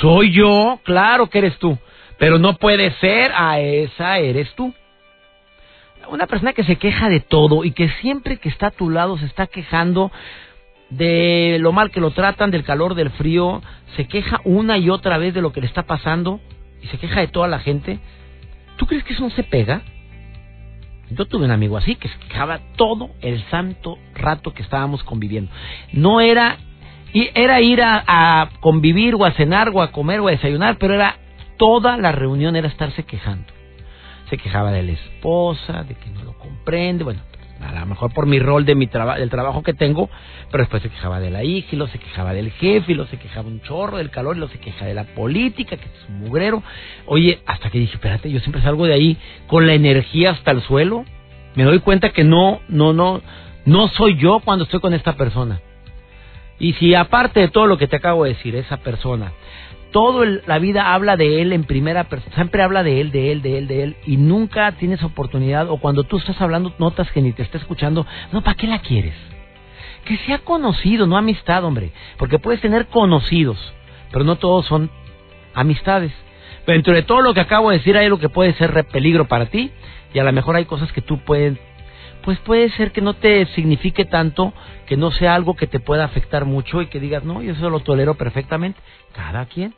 Soy 0.00 0.32
yo, 0.32 0.80
claro 0.82 1.28
que 1.28 1.38
eres 1.38 1.58
tú. 1.58 1.78
Pero 2.18 2.38
no 2.38 2.56
puede 2.56 2.92
ser, 2.98 3.32
a 3.34 3.60
esa 3.60 4.18
eres 4.18 4.54
tú. 4.54 4.74
Una 6.08 6.26
persona 6.26 6.52
que 6.52 6.64
se 6.64 6.76
queja 6.76 7.08
de 7.08 7.20
todo 7.20 7.64
y 7.64 7.72
que 7.72 7.88
siempre 8.00 8.38
que 8.38 8.48
está 8.48 8.68
a 8.68 8.70
tu 8.70 8.90
lado 8.90 9.18
se 9.18 9.26
está 9.26 9.46
quejando 9.46 10.10
de 10.90 11.56
lo 11.60 11.72
mal 11.72 11.90
que 11.90 12.00
lo 12.00 12.10
tratan, 12.10 12.50
del 12.50 12.64
calor, 12.64 12.94
del 12.94 13.10
frío, 13.10 13.62
se 13.96 14.06
queja 14.06 14.40
una 14.44 14.78
y 14.78 14.90
otra 14.90 15.16
vez 15.16 15.32
de 15.32 15.40
lo 15.40 15.52
que 15.52 15.60
le 15.60 15.66
está 15.66 15.84
pasando 15.84 16.40
y 16.82 16.88
se 16.88 16.98
queja 16.98 17.20
de 17.20 17.28
toda 17.28 17.48
la 17.48 17.60
gente. 17.60 17.98
¿Tú 18.76 18.86
crees 18.86 19.04
que 19.04 19.14
eso 19.14 19.22
no 19.22 19.30
se 19.30 19.42
pega? 19.42 19.82
Yo 21.14 21.26
tuve 21.26 21.44
un 21.44 21.50
amigo 21.50 21.76
así 21.76 21.96
que 21.96 22.08
se 22.08 22.18
quejaba 22.18 22.60
todo 22.76 23.10
el 23.20 23.42
santo 23.50 23.98
rato 24.14 24.52
que 24.52 24.62
estábamos 24.62 25.02
conviviendo. 25.04 25.50
No 25.92 26.20
era, 26.20 26.58
era 27.12 27.60
ir 27.60 27.82
a, 27.82 28.04
a, 28.06 28.50
convivir 28.60 29.14
o 29.14 29.24
a 29.24 29.32
cenar 29.32 29.70
o 29.72 29.82
a 29.82 29.92
comer 29.92 30.20
o 30.20 30.28
a 30.28 30.32
desayunar, 30.32 30.76
pero 30.78 30.94
era 30.94 31.16
toda 31.56 31.96
la 31.96 32.12
reunión 32.12 32.56
era 32.56 32.68
estarse 32.68 33.04
quejando. 33.04 33.52
Se 34.30 34.38
quejaba 34.38 34.72
de 34.72 34.82
la 34.82 34.92
esposa, 34.92 35.82
de 35.84 35.94
que 35.94 36.10
no 36.10 36.22
lo 36.24 36.38
comprende, 36.38 37.04
bueno, 37.04 37.20
a 37.62 37.72
lo 37.80 37.86
mejor 37.86 38.12
por 38.12 38.26
mi 38.26 38.38
rol 38.38 38.64
de 38.64 38.74
mi 38.74 38.86
trabajo 38.86 39.18
del 39.18 39.30
trabajo 39.30 39.62
que 39.62 39.74
tengo, 39.74 40.10
pero 40.50 40.62
después 40.62 40.82
se 40.82 40.88
quejaba 40.88 41.20
de 41.20 41.30
la 41.30 41.44
hija, 41.44 41.68
y 41.72 41.76
lo 41.76 41.86
se 41.86 41.98
quejaba 41.98 42.32
del 42.32 42.50
jefe, 42.52 42.92
y 42.92 42.94
lo 42.94 43.06
se 43.06 43.18
quejaba 43.18 43.48
un 43.48 43.60
chorro 43.62 43.98
del 43.98 44.10
calor, 44.10 44.36
y 44.36 44.40
lo 44.40 44.48
se 44.48 44.58
quejaba 44.58 44.86
de 44.86 44.94
la 44.94 45.04
política, 45.04 45.76
que 45.76 45.84
es 45.84 46.08
un 46.08 46.20
mugrero. 46.20 46.62
Oye, 47.06 47.40
hasta 47.46 47.70
que 47.70 47.78
dije, 47.78 47.94
espérate, 47.94 48.30
yo 48.30 48.40
siempre 48.40 48.62
salgo 48.62 48.86
de 48.86 48.94
ahí 48.94 49.16
con 49.46 49.66
la 49.66 49.74
energía 49.74 50.30
hasta 50.32 50.50
el 50.50 50.62
suelo. 50.62 51.04
Me 51.54 51.64
doy 51.64 51.80
cuenta 51.80 52.10
que 52.10 52.24
no, 52.24 52.60
no, 52.68 52.92
no, 52.92 53.20
no 53.64 53.88
soy 53.88 54.16
yo 54.16 54.40
cuando 54.44 54.64
estoy 54.64 54.80
con 54.80 54.94
esta 54.94 55.14
persona. 55.14 55.60
Y 56.58 56.74
si 56.74 56.94
aparte 56.94 57.40
de 57.40 57.48
todo 57.48 57.66
lo 57.66 57.76
que 57.76 57.88
te 57.88 57.96
acabo 57.96 58.24
de 58.24 58.34
decir, 58.34 58.54
esa 58.54 58.78
persona 58.78 59.32
todo 59.92 60.24
la 60.24 60.58
vida 60.58 60.92
habla 60.92 61.16
de 61.16 61.40
él 61.40 61.52
en 61.52 61.64
primera 61.64 62.04
persona, 62.04 62.34
siempre 62.34 62.62
habla 62.62 62.82
de 62.82 63.00
él, 63.00 63.12
de 63.12 63.30
él, 63.30 63.42
de 63.42 63.58
él, 63.58 63.68
de 63.68 63.82
él, 63.84 63.96
y 64.04 64.16
nunca 64.16 64.72
tienes 64.72 65.02
oportunidad, 65.04 65.70
o 65.70 65.76
cuando 65.76 66.04
tú 66.04 66.16
estás 66.16 66.40
hablando 66.40 66.74
notas 66.78 67.10
que 67.12 67.22
ni 67.22 67.32
te 67.32 67.42
está 67.42 67.58
escuchando, 67.58 68.06
no, 68.32 68.42
¿para 68.42 68.56
qué 68.56 68.66
la 68.66 68.80
quieres? 68.80 69.14
Que 70.04 70.16
sea 70.18 70.38
conocido, 70.38 71.06
no 71.06 71.16
amistad, 71.16 71.64
hombre, 71.64 71.92
porque 72.16 72.38
puedes 72.38 72.60
tener 72.60 72.86
conocidos, 72.86 73.58
pero 74.10 74.24
no 74.24 74.36
todos 74.36 74.66
son 74.66 74.90
amistades. 75.54 76.12
Pero 76.64 76.76
dentro 76.76 76.94
de 76.94 77.02
todo 77.02 77.20
lo 77.20 77.34
que 77.34 77.40
acabo 77.40 77.70
de 77.70 77.78
decir 77.78 77.96
hay 77.96 78.06
algo 78.06 78.18
que 78.18 78.28
puede 78.28 78.54
ser 78.54 78.86
peligro 78.86 79.28
para 79.28 79.46
ti, 79.46 79.70
y 80.14 80.18
a 80.18 80.24
lo 80.24 80.32
mejor 80.32 80.56
hay 80.56 80.64
cosas 80.64 80.90
que 80.92 81.02
tú 81.02 81.18
puedes, 81.18 81.58
pues 82.22 82.38
puede 82.38 82.70
ser 82.70 82.92
que 82.92 83.00
no 83.00 83.14
te 83.14 83.46
signifique 83.54 84.04
tanto, 84.04 84.54
que 84.86 84.96
no 84.96 85.10
sea 85.10 85.34
algo 85.34 85.54
que 85.54 85.66
te 85.66 85.80
pueda 85.80 86.04
afectar 86.04 86.44
mucho 86.44 86.80
y 86.80 86.86
que 86.86 87.00
digas, 87.00 87.24
no, 87.24 87.42
yo 87.42 87.52
eso 87.52 87.68
lo 87.68 87.80
tolero 87.80 88.14
perfectamente. 88.14 88.80
Cada 89.12 89.44
quien. 89.46 89.74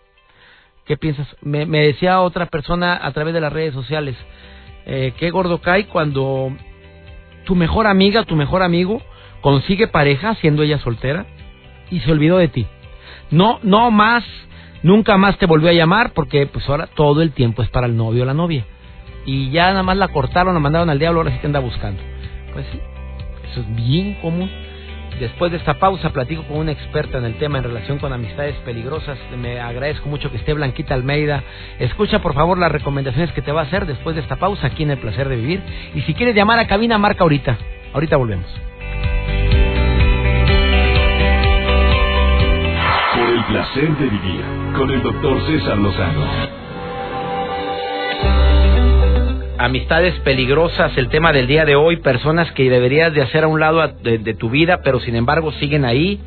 ¿Qué 0.85 0.99
piensas? 0.99 1.27
Me, 1.41 1.67
decía 1.67 2.21
otra 2.21 2.47
persona 2.47 2.99
a 3.03 3.13
través 3.13 3.33
de 3.33 3.41
las 3.41 3.53
redes 3.53 3.73
sociales, 3.73 4.17
eh, 4.85 5.15
qué 5.19 5.31
gordo 5.31 5.63
cae 5.63 5.87
cuando 5.87 6.53
tu 7.45 7.55
mejor 7.55 7.87
amiga, 7.87 8.25
tu 8.25 8.37
mejor 8.37 8.63
amigo, 8.63 9.01
consigue 9.41 9.89
pareja 9.89 10.35
siendo 10.37 10.63
ella 10.63 10.79
soltera 10.81 11.25
y 11.91 12.01
se 12.01 12.13
olvidó 12.13 12.37
de 12.37 12.49
ti. 12.49 12.67
No, 13.31 13.61
no 13.63 13.91
más, 13.91 14.25
nunca 14.83 15.17
más 15.17 15.39
te 15.39 15.47
volvió 15.47 15.71
a 15.71 15.73
llamar 15.73 16.13
porque 16.13 16.47
pues 16.47 16.69
ahora 16.69 16.87
todo 16.89 17.23
el 17.23 17.33
tiempo 17.33 17.63
es 17.63 17.71
para 17.71 17.87
el 17.87 17.97
novio 17.97 18.25
o 18.25 18.27
la 18.27 18.35
novia. 18.35 18.67
Y 19.25 19.51
ya 19.51 19.71
nada 19.71 19.83
más 19.83 19.97
la 19.97 20.09
cortaron, 20.09 20.53
la 20.53 20.61
mandaron 20.61 20.91
al 20.91 20.99
diablo, 20.99 21.21
ahora 21.21 21.33
sí 21.33 21.39
te 21.41 21.47
anda 21.47 21.61
buscando. 21.61 22.03
Pues 22.53 22.67
sí, 22.71 22.79
eso 23.51 23.61
es 23.61 23.75
bien 23.75 24.15
común. 24.21 24.51
Después 25.21 25.53
de 25.53 25.59
esta 25.59 25.75
pausa 25.75 26.11
platico 26.11 26.43
con 26.45 26.59
una 26.59 26.73
experta 26.73 27.19
en 27.19 27.25
el 27.25 27.39
tema 27.39 27.59
en 27.59 27.65
relación 27.65 27.99
con 27.99 28.13
amistades 28.13 28.57
peligrosas. 28.65 29.19
Me 29.39 29.61
agradezco 29.61 30.09
mucho 30.09 30.31
que 30.31 30.39
esté 30.39 30.53
Blanquita 30.55 30.95
Almeida. 30.95 31.43
Escucha 31.79 32.21
por 32.21 32.35
favor 32.35 32.59
las 32.59 32.73
recomendaciones 32.73 33.33
que 33.33 33.43
te 33.43 33.53
va 33.53 33.61
a 33.61 33.65
hacer 33.65 33.87
después 33.87 34.17
de 34.17 34.23
esta 34.23 34.37
pausa 34.37 34.67
aquí 34.67 34.83
en 34.83 34.91
El 34.91 34.99
Placer 34.99 35.29
de 35.29 35.37
Vivir. 35.37 35.63
Y 35.95 36.03
si 36.03 36.15
quieres 36.15 36.35
llamar 36.35 36.59
a 36.59 36.67
cabina, 36.67 36.99
marca 36.99 37.23
ahorita. 37.23 37.57
Ahorita 37.93 38.17
volvemos. 38.17 38.47
Por 43.15 43.29
el 43.31 43.45
placer 43.45 43.97
de 43.97 44.09
vivir 44.09 44.45
con 44.77 44.91
el 44.91 45.03
doctor 45.03 45.41
César 45.47 45.79
Lozano. 45.79 46.64
Amistades 49.59 50.15
peligrosas, 50.21 50.97
el 50.97 51.09
tema 51.09 51.33
del 51.33 51.47
día 51.47 51.65
de 51.65 51.77
hoy, 51.77 51.99
personas 51.99 52.51
que 52.53 52.69
deberías 52.69 53.13
de 53.15 53.23
hacer 53.23 53.45
a 53.45 53.49
un 53.49 53.61
lado 53.61 53.87
de, 53.87 54.35
tu 54.35 54.51
vida, 54.51 54.81
pero 54.83 55.01
sin 55.01 55.17
embargo 55.17 55.53
siguen 55.53 55.85
ahí. 55.85 56.21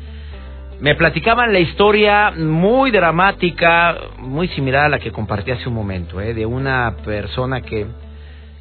Me 0.80 0.94
platicaban 0.94 1.52
la 1.52 1.58
historia 1.58 2.30
muy 2.30 2.90
dramática, 2.90 3.96
muy 4.18 4.48
similar 4.48 4.86
a 4.86 4.88
la 4.88 4.98
que 4.98 5.10
compartí 5.10 5.50
hace 5.50 5.68
un 5.68 5.74
momento, 5.74 6.20
¿eh? 6.20 6.34
de 6.34 6.46
una 6.46 6.96
persona 7.04 7.60
que, 7.60 7.86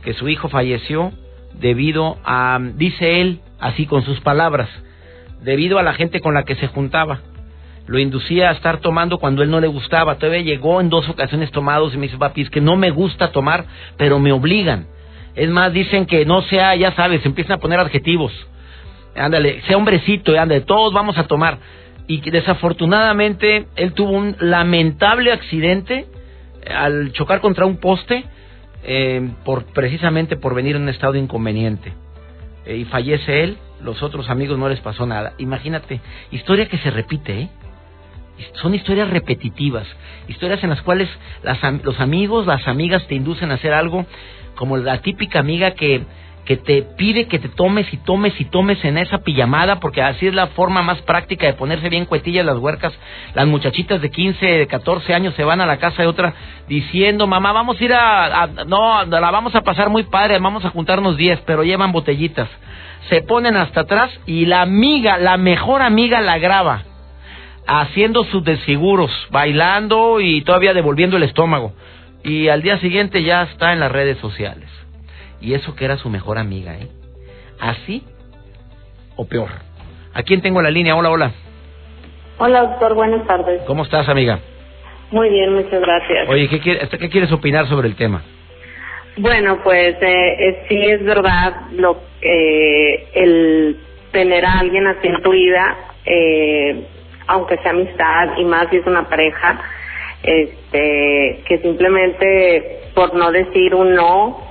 que 0.04 0.14
su 0.14 0.28
hijo 0.28 0.50
falleció 0.50 1.12
debido 1.54 2.18
a, 2.26 2.60
dice 2.76 3.22
él, 3.22 3.40
así 3.60 3.86
con 3.86 4.04
sus 4.04 4.20
palabras, 4.22 4.70
debido 5.42 5.80
a 5.80 5.84
la 5.84 5.94
gente 5.94 6.20
con 6.20 6.34
la 6.34 6.44
que 6.44 6.56
se 6.56 6.68
juntaba 6.68 7.20
lo 7.88 8.00
inducía 8.00 8.50
a 8.50 8.54
estar 8.54 8.80
tomando 8.80 9.18
cuando 9.18 9.42
él 9.42 9.50
no 9.50 9.60
le 9.60 9.68
gustaba. 9.68 10.16
Todavía 10.16 10.42
llegó 10.42 10.82
en 10.82 10.90
dos 10.90 11.08
ocasiones 11.10 11.52
tomados 11.52 11.94
y 11.94 11.98
me 11.98 12.08
dice, 12.08 12.18
papi, 12.18 12.42
es 12.42 12.50
que 12.50 12.62
no 12.62 12.76
me 12.76 12.92
gusta 12.92 13.32
tomar, 13.32 13.66
pero 13.98 14.20
me 14.20 14.32
obligan. 14.32 14.88
Es 15.36 15.50
más, 15.50 15.72
dicen 15.72 16.06
que 16.06 16.26
no 16.26 16.42
sea, 16.44 16.76
ya 16.76 16.92
sabes, 16.94 17.26
empiezan 17.26 17.54
a 17.54 17.60
poner 17.60 17.80
adjetivos. 17.80 18.34
Ándale, 19.16 19.62
sea 19.64 19.78
hombrecito, 19.78 20.38
ándale, 20.40 20.62
todos 20.62 20.94
vamos 20.94 21.18
a 21.18 21.24
tomar. 21.24 21.60
Y 22.08 22.20
desafortunadamente 22.30 23.68
él 23.76 23.94
tuvo 23.94 24.12
un 24.12 24.36
lamentable 24.40 25.32
accidente 25.32 26.08
al 26.70 27.12
chocar 27.14 27.40
contra 27.40 27.66
un 27.66 27.78
poste, 27.78 28.26
eh, 28.84 29.30
por, 29.46 29.66
precisamente 29.66 30.36
por 30.36 30.54
venir 30.54 30.76
en 30.76 30.84
un 30.84 30.90
estado 30.90 31.16
inconveniente. 31.16 31.94
Eh, 32.66 32.78
y 32.78 32.86
fallece 32.86 33.44
él, 33.44 33.58
los 33.82 34.04
otros 34.04 34.30
amigos 34.30 34.58
no 34.58 34.68
les 34.68 34.80
pasó 34.82 35.06
nada. 35.06 35.34
Imagínate, 35.38 36.02
historia 36.32 36.68
que 36.68 36.78
se 36.80 36.92
repite, 36.92 37.42
¿eh? 37.42 37.50
Son 38.62 38.76
historias 38.76 39.10
repetitivas, 39.10 39.88
historias 40.28 40.64
en 40.64 40.70
las 40.70 40.82
cuales 40.82 41.10
los 41.84 42.00
amigos, 42.00 42.46
las 42.46 42.68
amigas 42.68 43.06
te 43.08 43.16
inducen 43.16 43.52
a 43.52 43.56
hacer 43.56 43.74
algo, 43.74 44.06
como 44.56 44.78
la 44.78 45.02
típica 45.02 45.40
amiga 45.40 45.72
que, 45.72 46.04
que 46.46 46.58
te 46.58 46.82
pide 46.82 47.28
que 47.28 47.40
te 47.40 47.50
tomes 47.50 47.92
y 47.94 47.98
tomes 47.98 48.40
y 48.40 48.46
tomes 48.46 48.84
en 48.86 48.98
esa 48.98 49.20
pijamada, 49.20 49.80
porque 49.80 50.02
así 50.02 50.28
es 50.28 50.34
la 50.34 50.48
forma 50.48 50.82
más 50.82 51.02
práctica 51.02 51.46
de 51.46 51.54
ponerse 51.54 51.90
bien 51.90 52.06
cuetillas 52.06 52.46
las 52.46 52.58
huercas. 52.58 52.94
Las 53.34 53.48
muchachitas 53.48 54.02
de 54.02 54.10
15, 54.10 54.46
de 54.46 54.68
14 54.68 55.14
años 55.14 55.34
se 55.36 55.44
van 55.44 55.62
a 55.62 55.66
la 55.66 55.78
casa 55.78 56.02
de 56.02 56.08
otra 56.08 56.34
diciendo, 56.68 57.28
mamá, 57.28 57.52
vamos 57.52 57.80
a 57.80 57.84
ir 57.84 57.94
a, 57.94 58.44
a 58.44 58.48
no, 58.66 59.04
la 59.06 59.32
vamos 59.32 59.56
a 59.56 59.62
pasar 59.62 59.90
muy 59.90 60.04
padre, 60.04 60.40
vamos 60.40 60.64
a 60.66 60.70
juntarnos 60.70 61.18
10, 61.18 61.42
pero 61.46 61.64
llevan 61.64 61.92
botellitas. 61.92 62.50
Se 63.10 63.22
ponen 63.22 63.56
hasta 63.56 63.82
atrás 63.82 64.10
y 64.26 64.46
la 64.46 64.62
amiga, 64.62 65.18
la 65.18 65.38
mejor 65.38 65.82
amiga 65.82 66.22
la 66.22 66.38
graba 66.38 66.87
haciendo 67.68 68.24
sus 68.24 68.44
desfiguros, 68.44 69.12
bailando 69.30 70.20
y 70.22 70.42
todavía 70.42 70.74
devolviendo 70.74 71.18
el 71.18 71.24
estómago. 71.24 71.74
Y 72.24 72.48
al 72.48 72.62
día 72.62 72.80
siguiente 72.80 73.24
ya 73.24 73.44
está 73.44 73.74
en 73.74 73.80
las 73.80 73.92
redes 73.92 74.18
sociales. 74.20 74.70
Y 75.42 75.54
eso 75.54 75.76
que 75.76 75.86
era 75.86 75.98
su 75.98 76.10
mejor 76.10 76.38
amiga, 76.38 76.76
¿eh? 76.76 76.88
¿Así 77.60 78.04
o 79.16 79.28
peor? 79.28 79.50
¿A 80.14 80.24
quién 80.24 80.42
tengo 80.42 80.62
la 80.62 80.72
línea? 80.72 80.96
Hola, 80.96 81.10
hola. 81.10 81.32
Hola, 82.40 82.62
doctor, 82.62 82.96
buenas 82.96 83.26
tardes. 83.28 83.62
¿Cómo 83.68 83.84
estás, 83.84 84.08
amiga? 84.10 84.40
Muy 85.12 85.30
bien, 85.30 85.54
muchas 85.54 85.80
gracias. 85.80 86.30
Oye, 86.30 86.50
¿qué, 86.50 86.60
qué 86.60 87.10
quieres 87.10 87.32
opinar 87.32 87.68
sobre 87.68 87.88
el 87.88 87.96
tema? 87.96 88.24
Bueno, 89.18 89.60
pues 89.64 89.96
eh, 90.02 90.66
sí 90.70 90.78
es 90.80 91.04
verdad 91.04 91.62
lo 91.72 92.00
que 92.22 93.10
el 93.16 93.80
tener 94.12 94.46
a 94.46 94.60
alguien 94.60 94.86
así 94.88 95.08
en 95.08 95.22
tu 95.22 95.32
vida 95.32 95.78
eh, 96.06 96.88
aunque 97.28 97.58
sea 97.58 97.72
amistad 97.72 98.38
y 98.38 98.46
más 98.46 98.70
si 98.70 98.78
es 98.78 98.88
una 98.88 99.08
pareja, 99.08 99.62
este, 100.24 101.44
que 101.46 101.60
simplemente 101.62 102.90
por 102.94 103.14
no 103.14 103.32
decir 103.32 103.76
un 103.76 103.94
no, 103.94 104.42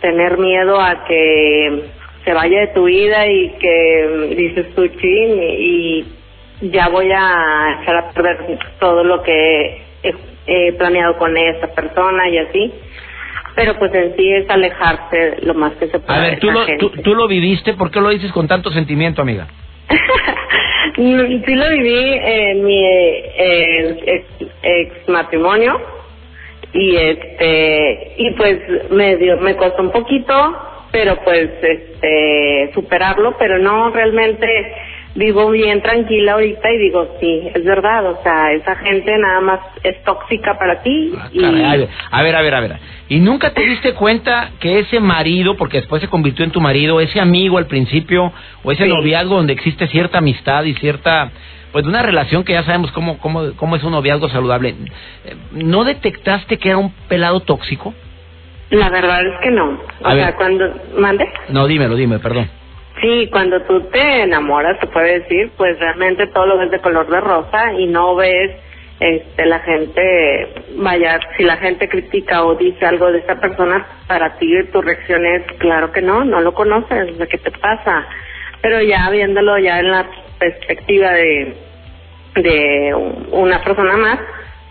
tener 0.00 0.38
miedo 0.38 0.80
a 0.80 1.04
que 1.04 1.84
se 2.24 2.32
vaya 2.32 2.60
de 2.60 2.66
tu 2.68 2.84
vida 2.84 3.26
y 3.26 3.50
que 3.58 4.34
dices 4.36 4.74
tu 4.74 4.86
chin 4.86 5.42
y, 5.42 6.06
ya 6.60 6.88
voy 6.88 7.10
a 7.10 7.80
echar 7.82 7.96
a 7.96 8.10
perder 8.10 8.56
todo 8.78 9.02
lo 9.02 9.20
que 9.24 9.82
he, 10.46 10.72
planeado 10.74 11.18
con 11.18 11.36
esa 11.36 11.66
persona 11.74 12.28
y 12.28 12.38
así 12.38 12.72
pero 13.56 13.76
pues 13.78 13.92
en 13.94 14.16
sí 14.16 14.32
es 14.32 14.48
alejarse 14.48 15.38
lo 15.42 15.54
más 15.54 15.72
que 15.74 15.88
se 15.88 15.98
puede. 15.98 16.18
A 16.18 16.22
ver, 16.22 16.38
tú 16.38 16.50
lo, 16.50 16.64
tú, 16.78 16.90
tú, 16.90 17.14
lo 17.14 17.28
viviste, 17.28 17.74
¿por 17.74 17.90
qué 17.90 18.00
lo 18.00 18.10
dices 18.10 18.32
con 18.32 18.48
tanto 18.48 18.70
sentimiento, 18.70 19.22
amiga? 19.22 19.48
Sí 20.94 21.54
lo 21.54 21.68
viví 21.68 22.20
en 22.22 22.64
mi 22.64 22.86
ex, 24.62 25.08
matrimonio 25.08 25.80
y 26.72 26.96
este 26.96 28.14
y 28.16 28.30
pues 28.32 28.58
me 28.90 29.16
dio, 29.16 29.38
me 29.38 29.56
costó 29.56 29.82
un 29.82 29.90
poquito, 29.90 30.34
pero 30.90 31.16
pues 31.24 31.50
este 31.62 32.70
superarlo, 32.74 33.36
pero 33.38 33.58
no 33.58 33.90
realmente 33.90 34.46
vivo 35.14 35.50
bien 35.50 35.82
tranquila 35.82 36.32
ahorita 36.32 36.70
y 36.70 36.78
digo, 36.78 37.16
sí, 37.20 37.48
es 37.54 37.64
verdad, 37.64 38.06
o 38.06 38.22
sea, 38.22 38.52
esa 38.52 38.76
gente 38.76 39.16
nada 39.18 39.40
más 39.40 39.60
es 39.82 40.02
tóxica 40.04 40.58
para 40.58 40.82
ti. 40.82 41.12
Ah, 41.18 41.28
y... 41.32 41.44
a 41.44 41.76
ver, 42.22 42.36
a 42.36 42.42
ver, 42.42 42.54
a 42.54 42.60
ver. 42.60 42.76
¿Y 43.08 43.20
nunca 43.20 43.52
te 43.52 43.62
diste 43.62 43.92
cuenta 43.94 44.52
que 44.58 44.78
ese 44.78 45.00
marido, 45.00 45.56
porque 45.56 45.78
después 45.78 46.00
se 46.00 46.08
convirtió 46.08 46.44
en 46.44 46.50
tu 46.50 46.60
marido, 46.60 47.00
ese 47.00 47.20
amigo 47.20 47.58
al 47.58 47.66
principio, 47.66 48.32
o 48.62 48.72
ese 48.72 48.86
noviazgo 48.86 49.36
donde 49.36 49.52
existe 49.52 49.86
cierta 49.88 50.18
amistad 50.18 50.64
y 50.64 50.74
cierta, 50.74 51.30
pues 51.72 51.84
una 51.84 52.02
relación 52.02 52.44
que 52.44 52.54
ya 52.54 52.62
sabemos 52.62 52.90
cómo, 52.92 53.18
cómo, 53.18 53.52
cómo 53.56 53.76
es 53.76 53.84
un 53.84 53.92
noviazgo 53.92 54.28
saludable, 54.30 54.74
¿no 55.52 55.84
detectaste 55.84 56.58
que 56.58 56.70
era 56.70 56.78
un 56.78 56.92
pelado 57.08 57.40
tóxico? 57.40 57.92
La 58.70 58.88
verdad 58.88 59.20
es 59.26 59.34
que 59.42 59.50
no. 59.50 59.78
O 60.02 60.10
sea, 60.10 60.34
cuando... 60.34 60.64
¿Mande? 60.96 61.28
No, 61.50 61.66
dímelo, 61.66 61.94
dime, 61.94 62.18
perdón. 62.18 62.48
Sí, 63.02 63.28
cuando 63.32 63.60
tú 63.62 63.80
te 63.90 64.22
enamoras, 64.22 64.78
se 64.78 64.86
puede 64.86 65.18
decir, 65.18 65.50
pues 65.56 65.76
realmente 65.80 66.28
todo 66.28 66.46
lo 66.46 66.58
ves 66.58 66.70
de 66.70 66.78
color 66.78 67.10
de 67.10 67.20
rosa 67.20 67.72
y 67.72 67.86
no 67.86 68.14
ves 68.14 68.52
este 69.00 69.44
la 69.46 69.58
gente, 69.58 70.48
vaya, 70.76 71.18
si 71.36 71.42
la 71.42 71.56
gente 71.56 71.88
critica 71.88 72.44
o 72.44 72.54
dice 72.54 72.86
algo 72.86 73.10
de 73.10 73.18
esa 73.18 73.40
persona, 73.40 73.84
para 74.06 74.38
ti 74.38 74.52
tu 74.72 74.80
reacción 74.80 75.26
es, 75.26 75.42
claro 75.58 75.90
que 75.90 76.00
no, 76.00 76.24
no 76.24 76.40
lo 76.40 76.54
conoces, 76.54 77.16
¿qué 77.28 77.38
te 77.38 77.50
pasa? 77.50 78.06
Pero 78.60 78.80
ya 78.80 79.10
viéndolo 79.10 79.58
ya 79.58 79.80
en 79.80 79.90
la 79.90 80.06
perspectiva 80.38 81.10
de, 81.10 81.56
de 82.36 82.94
una 83.32 83.60
persona 83.64 83.96
más, 83.96 84.20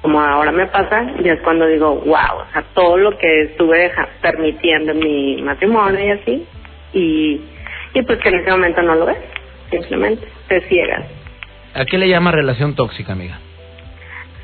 como 0.01 0.21
ahora 0.21 0.53
me 0.53 0.67
pasa, 0.67 1.05
ya 1.21 1.33
es 1.33 1.41
cuando 1.41 1.67
digo, 1.67 1.95
wow, 1.95 2.37
o 2.39 2.53
sea, 2.53 2.63
todo 2.73 2.95
lo 2.95 3.17
que 3.17 3.41
estuve 3.41 3.91
permitiendo 4.21 4.93
en 4.93 4.99
mi 4.99 5.41
matrimonio 5.41 5.99
y 5.99 6.09
así, 6.11 6.47
y 6.93 7.41
y 7.93 8.01
pues 8.03 8.19
que 8.19 8.29
en 8.29 8.35
ese 8.35 8.51
momento 8.51 8.81
no 8.81 8.95
lo 8.95 9.05
ves, 9.05 9.17
simplemente 9.69 10.27
te 10.47 10.61
ciegas. 10.61 11.05
¿A 11.73 11.85
qué 11.85 11.97
le 11.97 12.09
llama 12.09 12.31
relación 12.31 12.75
tóxica, 12.75 13.13
amiga? 13.13 13.39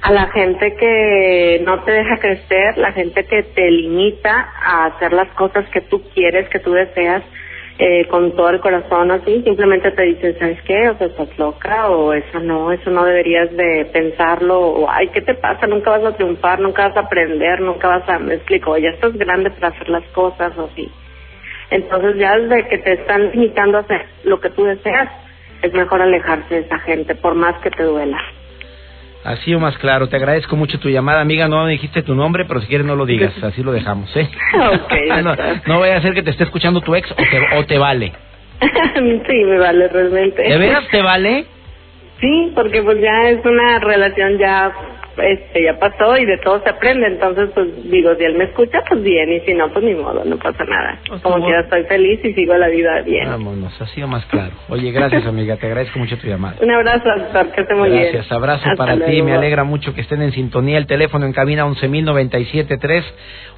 A 0.01 0.12
la 0.12 0.27
gente 0.27 0.75
que 0.75 1.62
no 1.66 1.84
te 1.84 1.92
deja 1.92 2.18
crecer, 2.18 2.77
la 2.77 2.92
gente 2.94 3.25
que 3.25 3.44
te 3.44 3.70
limita 3.70 4.54
a 4.63 4.86
hacer 4.86 5.12
las 5.12 5.27
cosas 5.30 5.68
que 5.70 5.82
tú 5.82 6.01
quieres, 6.13 6.48
que 6.50 6.60
tú 6.60 6.72
deseas, 6.72 7.24
eh, 7.80 8.08
con 8.08 8.36
todo 8.36 8.50
el 8.50 8.60
corazón 8.60 9.12
así, 9.12 9.44
simplemente 9.44 9.92
te 9.92 10.01
dicen, 10.04 10.36
¿sabes 10.39 10.60
qué? 10.63 10.89
O 10.89 10.98
sea, 10.98 11.08
estás 11.08 11.38
loca, 11.38 11.89
o 11.89 12.12
eso 12.12 12.39
no, 12.39 12.72
eso 12.72 12.89
no 12.89 13.06
deberías 13.06 13.56
de 13.56 13.86
pensarlo, 13.94 14.60
o 14.60 14.89
ay, 14.89 15.10
¿qué 15.10 15.22
te 15.22 15.36
pasa? 15.36 15.68
Nunca 15.68 15.92
vas 15.92 16.04
a 16.04 16.16
triunfar, 16.16 16.60
nunca 16.60 16.88
vas 16.88 16.98
a 16.98 17.01
aprender, 17.01 17.62
nunca 17.62 17.88
vas 17.88 18.10
a, 18.10 18.18
me 18.18 18.36
explico, 18.36 18.77
ya 18.77 18.89
estás 18.89 19.13
grande 19.13 19.51
para 19.51 19.68
hacer 19.68 19.89
las 19.89 20.04
cosas, 20.06 20.58
o 20.58 20.70
así. 20.72 20.89
Entonces 21.69 22.15
ya 22.17 22.38
desde 22.38 22.67
que 22.67 22.77
te 22.77 22.93
están 22.93 23.31
limitando 23.31 23.77
a 23.77 23.81
hacer 23.81 24.05
lo 24.24 24.39
que 24.39 24.50
tú 24.50 24.63
deseas, 24.63 25.09
es 25.62 25.74
mejor 25.74 26.01
alejarse 26.01 26.55
de 26.55 26.62
esa 26.62 26.79
gente, 26.79 27.15
por 27.15 27.36
más 27.36 27.55
que 27.62 27.69
te 27.71 27.83
duela. 27.83 28.17
Así 29.24 29.53
o 29.53 29.59
más 29.59 29.77
claro, 29.77 30.07
te 30.07 30.15
agradezco 30.15 30.55
mucho 30.55 30.79
tu 30.79 30.89
llamada, 30.89 31.19
amiga. 31.19 31.50
No 31.50 31.67
dijiste 31.67 32.01
tu 32.01 32.15
nombre, 32.15 32.45
pero 32.45 32.62
si 32.62 32.67
quieres 32.67 32.88
no 32.88 32.95
lo 32.95 33.05
digas, 33.05 33.33
así 33.43 33.62
lo 33.63 33.71
dejamos, 33.71 34.15
¿eh? 34.15 34.29
no, 35.24 35.36
no 35.65 35.79
voy 35.79 35.89
a 35.89 35.97
hacer 35.97 36.13
que 36.13 36.24
te 36.24 36.31
esté 36.31 36.43
escuchando 36.43 36.81
tu 36.81 36.95
ex 36.95 37.12
o 37.12 37.15
te, 37.15 37.57
o 37.57 37.65
te 37.65 37.77
vale. 37.77 38.13
sí, 38.62 39.43
me 39.45 39.59
vale 39.59 39.88
realmente. 39.89 40.43
¿De 40.43 40.57
veras 40.57 40.88
te 40.89 41.01
vale? 41.01 41.45
Sí, 42.21 42.51
porque 42.55 42.81
pues 42.81 43.00
ya 43.00 43.29
es 43.29 43.45
una 43.45 43.79
relación 43.79 44.38
ya 44.38 44.71
este 45.17 45.63
ya 45.63 45.79
pasó 45.79 46.17
y 46.17 46.25
de 46.25 46.38
todo 46.39 46.62
se 46.63 46.69
aprende. 46.69 47.07
Entonces, 47.07 47.50
pues 47.53 47.67
digo, 47.89 48.15
si 48.15 48.24
él 48.24 48.38
me 48.38 48.45
escucha, 48.45 48.81
pues 48.88 49.01
bien, 49.03 49.31
y 49.31 49.39
si 49.41 49.53
no, 49.53 49.71
pues 49.71 49.83
ni 49.83 49.95
modo, 49.95 50.24
no 50.25 50.38
pasa 50.38 50.63
nada. 50.65 51.00
Como 51.21 51.45
que 51.45 51.51
ya 51.51 51.59
estoy 51.59 51.83
feliz 51.86 52.19
y 52.24 52.33
sigo 52.33 52.55
la 52.55 52.67
vida 52.67 53.01
bien. 53.01 53.29
Vámonos, 53.29 53.79
ha 53.81 53.88
sido 53.88 54.07
más 54.07 54.25
claro. 54.25 54.53
Oye, 54.69 54.91
gracias, 54.91 55.25
amiga, 55.25 55.57
te 55.57 55.67
agradezco 55.67 56.00
mucho 56.00 56.17
tu 56.17 56.27
llamada. 56.27 56.57
Un 56.62 56.71
abrazo, 56.71 57.09
doctor, 57.17 57.51
que 57.51 57.62
esté 57.62 57.75
muy 57.75 57.89
bien. 57.89 58.13
Gracias, 58.13 58.31
abrazo 58.31 58.69
para 58.77 59.05
ti, 59.05 59.21
me 59.21 59.33
alegra 59.33 59.63
mucho 59.63 59.93
que 59.93 60.01
estén 60.01 60.21
en 60.21 60.31
sintonía. 60.31 60.77
El 60.77 60.88
teléfono 60.88 61.25
en 61.25 61.33
cabina 61.33 61.65
11.097.3 61.65 63.03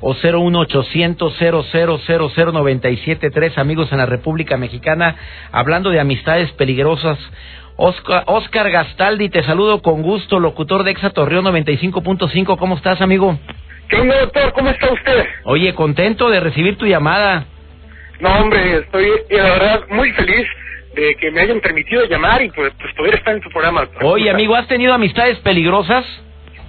o 0.01 0.13
01800 0.13 1.39
0000973 1.39 3.57
amigos 3.57 3.91
en 3.91 3.97
la 3.97 4.05
República 4.05 4.57
Mexicana, 4.57 5.15
hablando 5.51 5.89
de 5.89 5.99
amistades 5.99 6.51
peligrosas. 6.53 7.17
Oscar, 7.81 8.23
Oscar 8.27 8.69
Gastaldi, 8.69 9.29
te 9.29 9.41
saludo 9.43 9.81
con 9.81 10.01
gusto, 10.01 10.37
locutor 10.41 10.83
de 10.83 10.91
Exa 10.91 11.11
Torreón 11.11 11.45
95.5. 11.45 12.57
¿Cómo 12.57 12.75
estás, 12.75 12.99
amigo? 12.99 13.39
¿Qué 13.87 13.95
onda, 13.95 14.19
doctor? 14.19 14.51
¿Cómo 14.51 14.69
está 14.69 14.91
usted? 14.91 15.25
Oye, 15.45 15.73
contento 15.73 16.29
de 16.29 16.41
recibir 16.41 16.77
tu 16.77 16.85
llamada. 16.85 17.45
No, 18.19 18.37
hombre, 18.37 18.79
estoy, 18.79 19.07
la 19.29 19.43
verdad, 19.43 19.83
muy 19.91 20.11
feliz 20.11 20.45
de 20.93 21.15
que 21.15 21.31
me 21.31 21.39
hayan 21.39 21.61
permitido 21.61 22.03
llamar 22.03 22.41
y 22.41 22.49
pues, 22.49 22.73
pues 22.81 22.93
poder 22.95 23.15
estar 23.15 23.33
en 23.33 23.41
tu 23.41 23.49
programa. 23.49 23.87
Oye, 24.01 24.29
amigo, 24.29 24.55
¿has 24.55 24.67
tenido 24.67 24.93
amistades 24.93 25.37
peligrosas? 25.37 26.05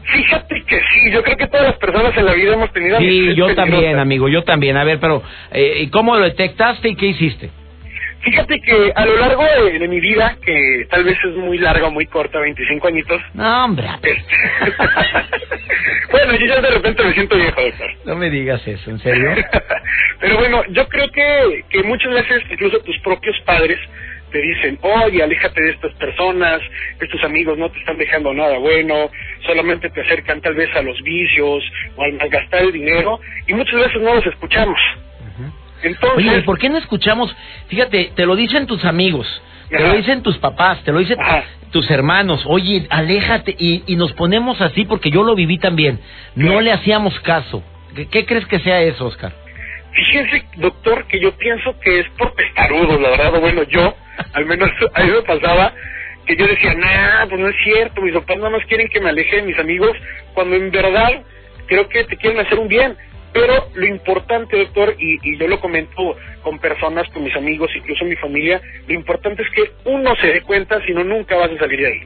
Fíjate 0.04 0.62
que 0.64 0.76
sí, 0.78 1.10
yo 1.10 1.24
creo 1.24 1.36
que 1.36 1.48
todas 1.48 1.66
las 1.66 1.76
personas 1.78 2.16
en 2.16 2.24
la 2.24 2.34
vida 2.34 2.52
hemos 2.54 2.72
tenido 2.72 2.98
Sí, 2.98 3.34
yo 3.34 3.52
también, 3.56 3.98
amigo, 3.98 4.28
yo 4.28 4.44
también. 4.44 4.76
A 4.76 4.84
ver, 4.84 5.00
pero 5.00 5.24
eh, 5.50 5.88
¿cómo 5.90 6.14
lo 6.14 6.24
detectaste 6.24 6.88
y 6.88 6.94
qué 6.94 7.06
hiciste? 7.06 7.50
Fíjate 8.22 8.60
que 8.60 8.92
a 8.94 9.06
lo 9.06 9.16
largo 9.16 9.44
de, 9.44 9.88
mi 9.88 9.98
vida, 9.98 10.36
que 10.44 10.86
tal 10.90 11.04
vez 11.04 11.18
es 11.24 11.36
muy 11.36 11.58
larga 11.58 11.86
o 11.86 11.90
muy 11.90 12.06
corta, 12.06 12.38
25 12.38 12.88
añitos. 12.88 13.22
No, 13.34 13.64
hombre. 13.64 13.88
Este, 14.02 14.36
bueno, 16.12 16.34
yo 16.36 16.46
ya 16.46 16.60
de 16.60 16.70
repente 16.70 17.02
me 17.02 17.14
siento 17.14 17.36
viejo, 17.36 17.60
doctor. 17.62 17.90
No 18.04 18.16
me 18.16 18.28
digas 18.28 18.66
eso, 18.66 18.90
¿en 18.90 18.98
serio? 18.98 19.34
Pero 20.20 20.36
bueno, 20.36 20.62
yo 20.68 20.86
creo 20.88 21.10
que, 21.10 21.64
que 21.70 21.82
muchas 21.82 22.12
veces 22.12 22.42
incluso 22.50 22.80
tus 22.80 22.98
propios 22.98 23.38
padres 23.46 23.78
te 24.30 24.40
dicen, 24.40 24.78
oye, 24.82 25.22
aléjate 25.22 25.62
de 25.62 25.70
estas 25.70 25.92
personas, 25.94 26.60
estos 27.00 27.22
amigos 27.24 27.58
no 27.58 27.70
te 27.70 27.78
están 27.78 27.98
dejando 27.98 28.32
nada 28.32 28.58
bueno, 28.58 29.10
solamente 29.46 29.90
te 29.90 30.00
acercan 30.02 30.40
tal 30.40 30.54
vez 30.54 30.74
a 30.76 30.82
los 30.82 31.00
vicios 31.02 31.64
o 31.96 32.02
al 32.02 32.12
malgastar 32.12 32.62
el 32.62 32.72
dinero, 32.72 33.20
y 33.46 33.54
muchas 33.54 33.74
veces 33.74 34.00
no 34.00 34.14
los 34.14 34.26
escuchamos. 34.26 34.78
Entonces, 35.82 36.16
Oye, 36.16 36.42
¿por 36.42 36.58
qué 36.58 36.68
no 36.68 36.78
escuchamos? 36.78 37.34
Fíjate, 37.68 38.12
te 38.14 38.26
lo 38.26 38.36
dicen 38.36 38.66
tus 38.66 38.84
amigos, 38.84 39.26
te 39.68 39.78
lo 39.80 39.94
dicen 39.94 40.22
tus 40.22 40.38
papás, 40.38 40.82
te 40.84 40.92
lo 40.92 40.98
dicen 40.98 41.18
tus 41.70 41.90
hermanos, 41.90 42.42
oye, 42.46 42.86
aléjate, 42.90 43.54
y, 43.56 43.84
y, 43.86 43.96
nos 43.96 44.12
ponemos 44.14 44.60
así 44.60 44.84
porque 44.84 45.10
yo 45.10 45.22
lo 45.22 45.34
viví 45.34 45.58
también, 45.58 46.00
no 46.34 46.60
le 46.60 46.72
hacíamos 46.72 47.18
caso. 47.20 47.62
¿Qué, 47.94 48.06
¿Qué 48.06 48.26
crees 48.26 48.46
que 48.46 48.58
sea 48.60 48.82
eso, 48.82 49.06
Oscar? 49.06 49.32
Fíjense, 49.92 50.44
doctor, 50.56 51.06
que 51.06 51.20
yo 51.20 51.32
pienso 51.32 51.78
que 51.80 52.00
es 52.00 52.08
por 52.10 52.32
testarudos, 52.34 53.00
la 53.00 53.10
verdad, 53.10 53.40
bueno, 53.40 53.62
yo, 53.64 53.94
al 54.32 54.46
menos 54.46 54.70
a 54.94 55.02
mí 55.02 55.10
me 55.10 55.22
pasaba 55.22 55.72
que 56.26 56.36
yo 56.36 56.46
decía, 56.46 56.74
nah, 56.74 57.26
pues 57.28 57.40
no 57.40 57.48
es 57.48 57.56
cierto, 57.64 58.00
mis 58.02 58.14
papás 58.14 58.36
nada 58.36 58.50
más 58.50 58.64
quieren 58.66 58.88
que 58.88 59.00
me 59.00 59.10
aleje 59.10 59.36
de 59.36 59.42
mis 59.42 59.58
amigos, 59.58 59.96
cuando 60.34 60.56
en 60.56 60.70
verdad 60.70 61.22
creo 61.66 61.88
que 61.88 62.04
te 62.04 62.16
quieren 62.16 62.40
hacer 62.40 62.58
un 62.58 62.68
bien. 62.68 62.96
Pero 63.40 63.68
lo 63.74 63.86
importante, 63.86 64.58
doctor, 64.58 64.94
y, 64.98 65.16
y 65.22 65.38
yo 65.38 65.48
lo 65.48 65.58
comento 65.60 66.14
con 66.42 66.58
personas, 66.58 67.08
con 67.08 67.24
mis 67.24 67.34
amigos, 67.34 67.70
incluso 67.74 68.04
mi 68.04 68.16
familia, 68.16 68.60
lo 68.86 68.92
importante 68.92 69.42
es 69.42 69.48
que 69.50 69.62
uno 69.86 70.14
se 70.16 70.26
dé 70.26 70.42
cuenta, 70.42 70.78
si 70.84 70.92
no, 70.92 71.04
nunca 71.04 71.36
vas 71.36 71.50
a 71.50 71.58
salir 71.58 71.80
de 71.80 71.86
ahí. 71.86 72.00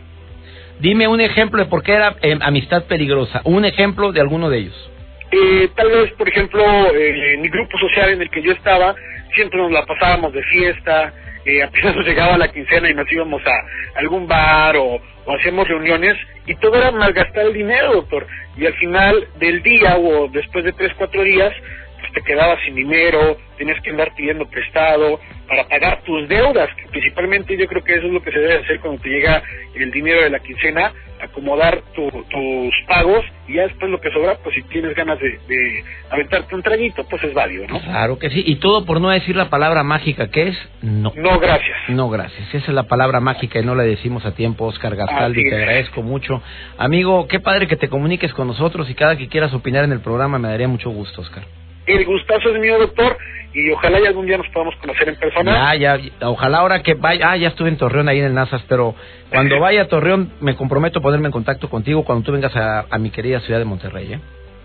Dime 0.79 1.09
un 1.09 1.21
ejemplo 1.21 1.61
de 1.61 1.69
por 1.69 1.83
qué 1.83 1.95
era 1.95 2.15
eh, 2.23 2.39
amistad 2.41 2.85
peligrosa, 2.85 3.41
un 3.45 3.65
ejemplo 3.65 4.13
de 4.13 4.21
alguno 4.21 4.49
de 4.49 4.59
ellos. 4.59 4.91
Eh, 5.33 5.69
tal 5.75 5.91
vez, 5.91 6.13
por 6.13 6.29
ejemplo, 6.29 6.63
en 6.95 7.41
mi 7.41 7.49
grupo 7.49 7.77
social 7.79 8.11
en 8.11 8.23
el 8.23 8.31
que 8.31 8.41
yo 8.41 8.53
estaba, 8.53 8.95
siempre 9.35 9.59
nos 9.59 9.73
la 9.73 9.85
pasábamos 9.85 10.33
de 10.33 10.43
fiesta, 10.45 11.13
eh, 11.45 11.65
apenas 11.65 11.97
nos 11.97 12.07
llegaba 12.07 12.39
la 12.39 12.53
quincena 12.53 12.89
y 12.89 12.95
nos 12.95 13.11
íbamos 13.11 13.43
a 13.45 13.99
algún 13.99 14.29
bar 14.29 14.77
o, 14.77 15.01
o 15.25 15.35
hacíamos 15.35 15.67
reuniones 15.67 16.17
y 16.47 16.55
todo 16.57 16.77
era 16.77 16.93
malgastar 16.93 17.47
el 17.47 17.55
dinero, 17.55 17.93
doctor. 17.93 18.25
Y 18.57 18.67
al 18.67 18.75
final 18.75 19.29
del 19.39 19.63
día 19.63 19.97
o 19.97 20.29
después 20.29 20.65
de 20.65 20.73
tres, 20.73 20.93
cuatro 20.97 21.23
días, 21.23 21.53
pues 22.01 22.13
te 22.13 22.23
quedabas 22.23 22.59
sin 22.65 22.75
dinero, 22.75 23.37
tenías 23.57 23.81
que 23.83 23.91
andar 23.91 24.15
pidiendo 24.15 24.47
prestado 24.49 25.21
para 25.49 25.69
pagar 25.69 26.03
tus 26.03 26.29
deudas, 26.29 26.69
que 26.77 26.89
principalmente 26.89 27.57
yo 27.57 27.67
creo 27.67 27.83
que 27.83 27.95
eso 27.95 28.07
es 28.07 28.13
lo 28.13 28.23
que 28.23 28.31
se 28.31 28.39
debe 28.39 28.63
hacer 28.63 28.81
cuando 28.81 29.03
te 29.03 29.09
llega 29.09 29.43
el 29.75 29.91
dinero 29.91 30.23
de 30.23 30.31
la 30.31 30.39
quincena, 30.41 30.93
acomodar 31.25 31.83
tus 31.95 32.75
pagos 32.87 33.25
y 33.47 33.55
ya 33.55 33.63
después 33.63 33.91
lo 33.91 34.01
que 34.01 34.11
sobra, 34.11 34.37
pues 34.43 34.55
si 34.55 34.63
tienes 34.65 34.95
ganas 34.95 35.19
de, 35.19 35.85
aventarte 36.11 36.55
un 36.55 36.63
traguito, 36.63 37.05
pues 37.05 37.23
es 37.25 37.35
válido, 37.35 37.67
¿no? 37.67 37.81
Claro 37.81 38.19
que 38.19 38.31
sí, 38.31 38.43
y 38.47 38.57
todo 38.57 38.85
por 38.85 39.01
no 39.01 39.11
decir 39.11 39.37
la 39.37 39.51
palabra 39.51 39.83
mágica, 39.83 40.29
que 40.31 40.49
es 40.49 40.59
no. 40.83 41.13
No, 41.17 41.39
gracias. 41.39 41.77
No, 41.89 42.09
gracias. 42.09 42.49
Esa 42.55 42.67
es 42.69 42.75
la 42.75 42.85
palabra 42.85 43.21
mágica 43.21 43.59
y 43.61 43.65
no 43.65 43.75
la 43.75 43.83
decimos 43.83 44.25
a 44.25 44.35
tiempo, 44.35 44.65
Oscar 44.67 44.97
Gastaldi, 44.97 45.49
te 45.49 45.57
agradezco 45.57 46.03
mucho. 46.03 46.43
Amigo, 46.79 47.27
qué 47.29 47.41
padre 47.41 47.67
que 47.67 47.77
te 47.77 47.89
comuniques 47.89 48.33
con 48.35 48.47
nosotros 48.47 48.89
y 48.91 48.95
cada 48.95 49.17
que 49.17 49.29
quieras 49.29 49.53
opinar 49.53 49.85
en 49.85 49.93
el 49.93 50.01
programa 50.01 50.39
me 50.39 50.49
daría 50.49 50.69
mucho 50.69 50.91
gusto, 50.91 51.21
Oscar. 51.21 51.45
El 51.87 52.05
gustazo 52.05 52.51
es 52.51 52.61
mío, 52.61 52.79
doctor, 52.79 53.17
y 53.53 53.71
ojalá 53.71 54.01
y 54.01 54.07
algún 54.07 54.27
día 54.27 54.37
nos 54.37 54.49
podamos 54.49 54.75
conocer 54.77 55.09
en 55.09 55.17
persona. 55.17 55.75
Ya, 55.77 55.97
ya, 55.97 56.29
ojalá 56.29 56.59
ahora 56.59 56.83
que 56.83 56.95
vaya, 56.95 57.31
ah, 57.31 57.37
ya 57.37 57.49
estuve 57.49 57.69
en 57.69 57.77
Torreón 57.77 58.09
ahí 58.09 58.19
en 58.19 58.27
el 58.27 58.35
NASAS, 58.35 58.63
pero 58.69 58.95
cuando 59.31 59.61
vaya 59.61 59.83
a 59.83 59.89
Torreón 59.89 60.33
me 60.41 60.57
comprometo 60.57 60.99
a 60.99 61.03
ponerme 61.03 61.27
en 61.27 61.33
contacto 61.33 61.69
contigo 61.69 62.05
cuando 62.05 62.25
tú 62.25 62.33
vengas 62.33 62.55
a, 62.57 62.87
a 62.91 62.99
mi 62.99 63.11
querida 63.11 63.41
ciudad 63.41 63.59
de 63.59 63.65
Monterrey, 63.65 64.15
¿eh? 64.15 64.21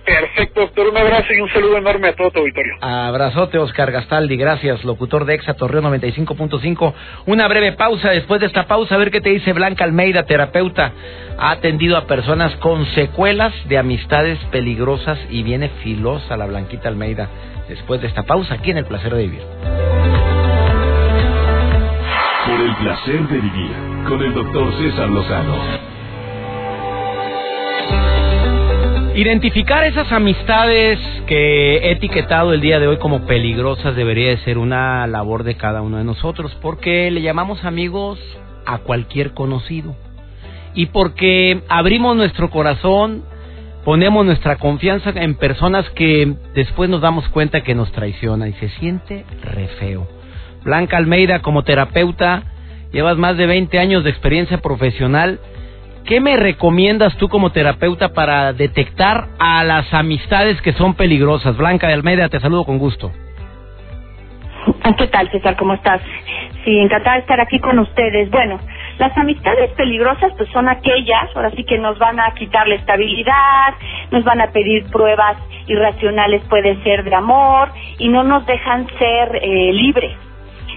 Perfecto, 0.09 0.61
doctor. 0.61 0.89
Un 0.89 0.97
abrazo 0.97 1.33
y 1.33 1.39
un 1.39 1.49
saludo 1.49 1.77
enorme 1.77 2.07
a 2.07 2.15
todo 2.15 2.31
tu 2.31 2.39
auditorio. 2.39 2.73
Abrazote, 2.81 3.59
Oscar 3.59 3.91
Gastaldi. 3.91 4.37
Gracias, 4.37 4.83
locutor 4.83 5.25
de 5.25 5.35
Exa 5.35 5.53
Torreón 5.53 5.85
95.5. 5.85 6.93
Una 7.27 7.47
breve 7.47 7.73
pausa. 7.73 8.09
Después 8.09 8.41
de 8.41 8.47
esta 8.47 8.65
pausa, 8.65 8.95
a 8.95 8.97
ver 8.97 9.11
qué 9.11 9.21
te 9.21 9.29
dice 9.29 9.53
Blanca 9.53 9.83
Almeida, 9.83 10.23
terapeuta. 10.23 10.93
Ha 11.37 11.51
atendido 11.51 11.95
a 11.95 12.07
personas 12.07 12.55
con 12.55 12.87
secuelas 12.87 13.53
de 13.67 13.77
amistades 13.77 14.39
peligrosas 14.51 15.19
y 15.29 15.43
viene 15.43 15.69
filosa 15.83 16.35
la 16.37 16.47
Blanquita 16.47 16.89
Almeida. 16.89 17.29
Después 17.67 18.01
de 18.01 18.07
esta 18.07 18.23
pausa, 18.23 18.55
aquí 18.55 18.71
en 18.71 18.77
El 18.77 18.85
Placer 18.85 19.13
de 19.13 19.21
Vivir. 19.21 19.41
Por 22.47 22.61
el 22.61 22.75
placer 22.77 23.27
de 23.27 23.37
vivir, 23.41 23.71
con 24.07 24.19
el 24.23 24.33
doctor 24.33 24.73
César 24.79 25.07
Lozano. 25.07 25.88
Identificar 29.15 29.83
esas 29.83 30.11
amistades 30.11 30.99
que 31.25 31.77
he 31.77 31.91
etiquetado 31.91 32.53
el 32.53 32.61
día 32.61 32.79
de 32.79 32.87
hoy 32.87 32.97
como 32.97 33.25
peligrosas 33.25 33.95
debería 33.95 34.29
de 34.29 34.37
ser 34.39 34.57
una 34.57 35.07
labor 35.07 35.43
de 35.43 35.55
cada 35.55 35.81
uno 35.81 35.97
de 35.97 36.03
nosotros, 36.03 36.55
porque 36.61 37.09
le 37.11 37.21
llamamos 37.21 37.65
amigos 37.65 38.19
a 38.65 38.77
cualquier 38.79 39.33
conocido 39.33 39.95
y 40.75 40.85
porque 40.87 41.61
abrimos 41.67 42.15
nuestro 42.15 42.49
corazón, 42.49 43.23
ponemos 43.83 44.25
nuestra 44.25 44.57
confianza 44.57 45.11
en 45.15 45.35
personas 45.35 45.89
que 45.89 46.35
después 46.53 46.89
nos 46.89 47.01
damos 47.01 47.27
cuenta 47.29 47.61
que 47.61 47.75
nos 47.75 47.91
traicionan 47.91 48.49
y 48.49 48.53
se 48.53 48.69
siente 48.69 49.25
re 49.41 49.67
feo. 49.79 50.07
Blanca 50.63 50.97
Almeida 50.97 51.41
como 51.41 51.63
terapeuta, 51.63 52.43
llevas 52.91 53.17
más 53.17 53.37
de 53.37 53.47
20 53.47 53.79
años 53.79 54.03
de 54.03 54.11
experiencia 54.11 54.59
profesional 54.59 55.39
¿Qué 56.09 56.19
me 56.19 56.35
recomiendas 56.37 57.15
tú 57.17 57.29
como 57.29 57.51
terapeuta 57.51 58.13
para 58.13 58.51
detectar 58.51 59.27
a 59.37 59.63
las 59.63 59.93
amistades 59.93 60.59
que 60.63 60.73
son 60.73 60.95
peligrosas? 60.95 61.55
Blanca 61.55 61.85
de 61.85 61.93
Almeida, 61.93 62.29
te 62.29 62.39
saludo 62.39 62.65
con 62.65 62.79
gusto. 62.79 63.11
Ah, 64.81 64.95
¿Qué 64.97 65.05
tal, 65.05 65.29
César? 65.29 65.55
¿Cómo 65.55 65.75
estás? 65.75 66.01
Sí, 66.65 66.79
encantada 66.79 67.17
de 67.17 67.21
estar 67.21 67.39
aquí 67.39 67.59
con 67.59 67.77
ustedes. 67.77 68.31
Bueno, 68.31 68.59
las 68.97 69.15
amistades 69.19 69.69
peligrosas 69.73 70.33
pues 70.35 70.49
son 70.49 70.67
aquellas, 70.67 71.29
ahora 71.35 71.51
sí 71.51 71.63
que 71.63 71.77
nos 71.77 71.99
van 71.99 72.19
a 72.19 72.33
quitar 72.33 72.67
la 72.67 72.73
estabilidad, 72.73 73.75
nos 74.09 74.23
van 74.23 74.41
a 74.41 74.47
pedir 74.47 74.89
pruebas 74.89 75.37
irracionales, 75.67 76.41
puede 76.49 76.81
ser 76.81 77.03
de 77.03 77.13
amor, 77.13 77.69
y 77.99 78.09
no 78.09 78.23
nos 78.23 78.47
dejan 78.47 78.87
ser 78.97 79.35
eh, 79.43 79.73
libres. 79.73 80.17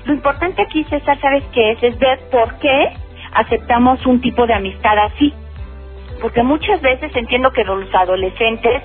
Lo 0.05 0.13
importante 0.13 0.61
aquí, 0.61 0.85
César, 0.91 1.19
¿sabes 1.23 1.45
qué 1.55 1.71
es? 1.71 1.83
Es 1.83 1.99
ver 1.99 2.19
por 2.31 2.59
qué 2.59 2.93
aceptamos 3.35 4.05
un 4.07 4.21
tipo 4.21 4.47
de 4.47 4.55
amistad 4.55 4.99
así. 4.99 5.33
Porque 6.21 6.43
muchas 6.43 6.81
veces 6.81 7.15
entiendo 7.17 7.51
que 7.53 7.65
los 7.65 7.93
adolescentes 7.95 8.83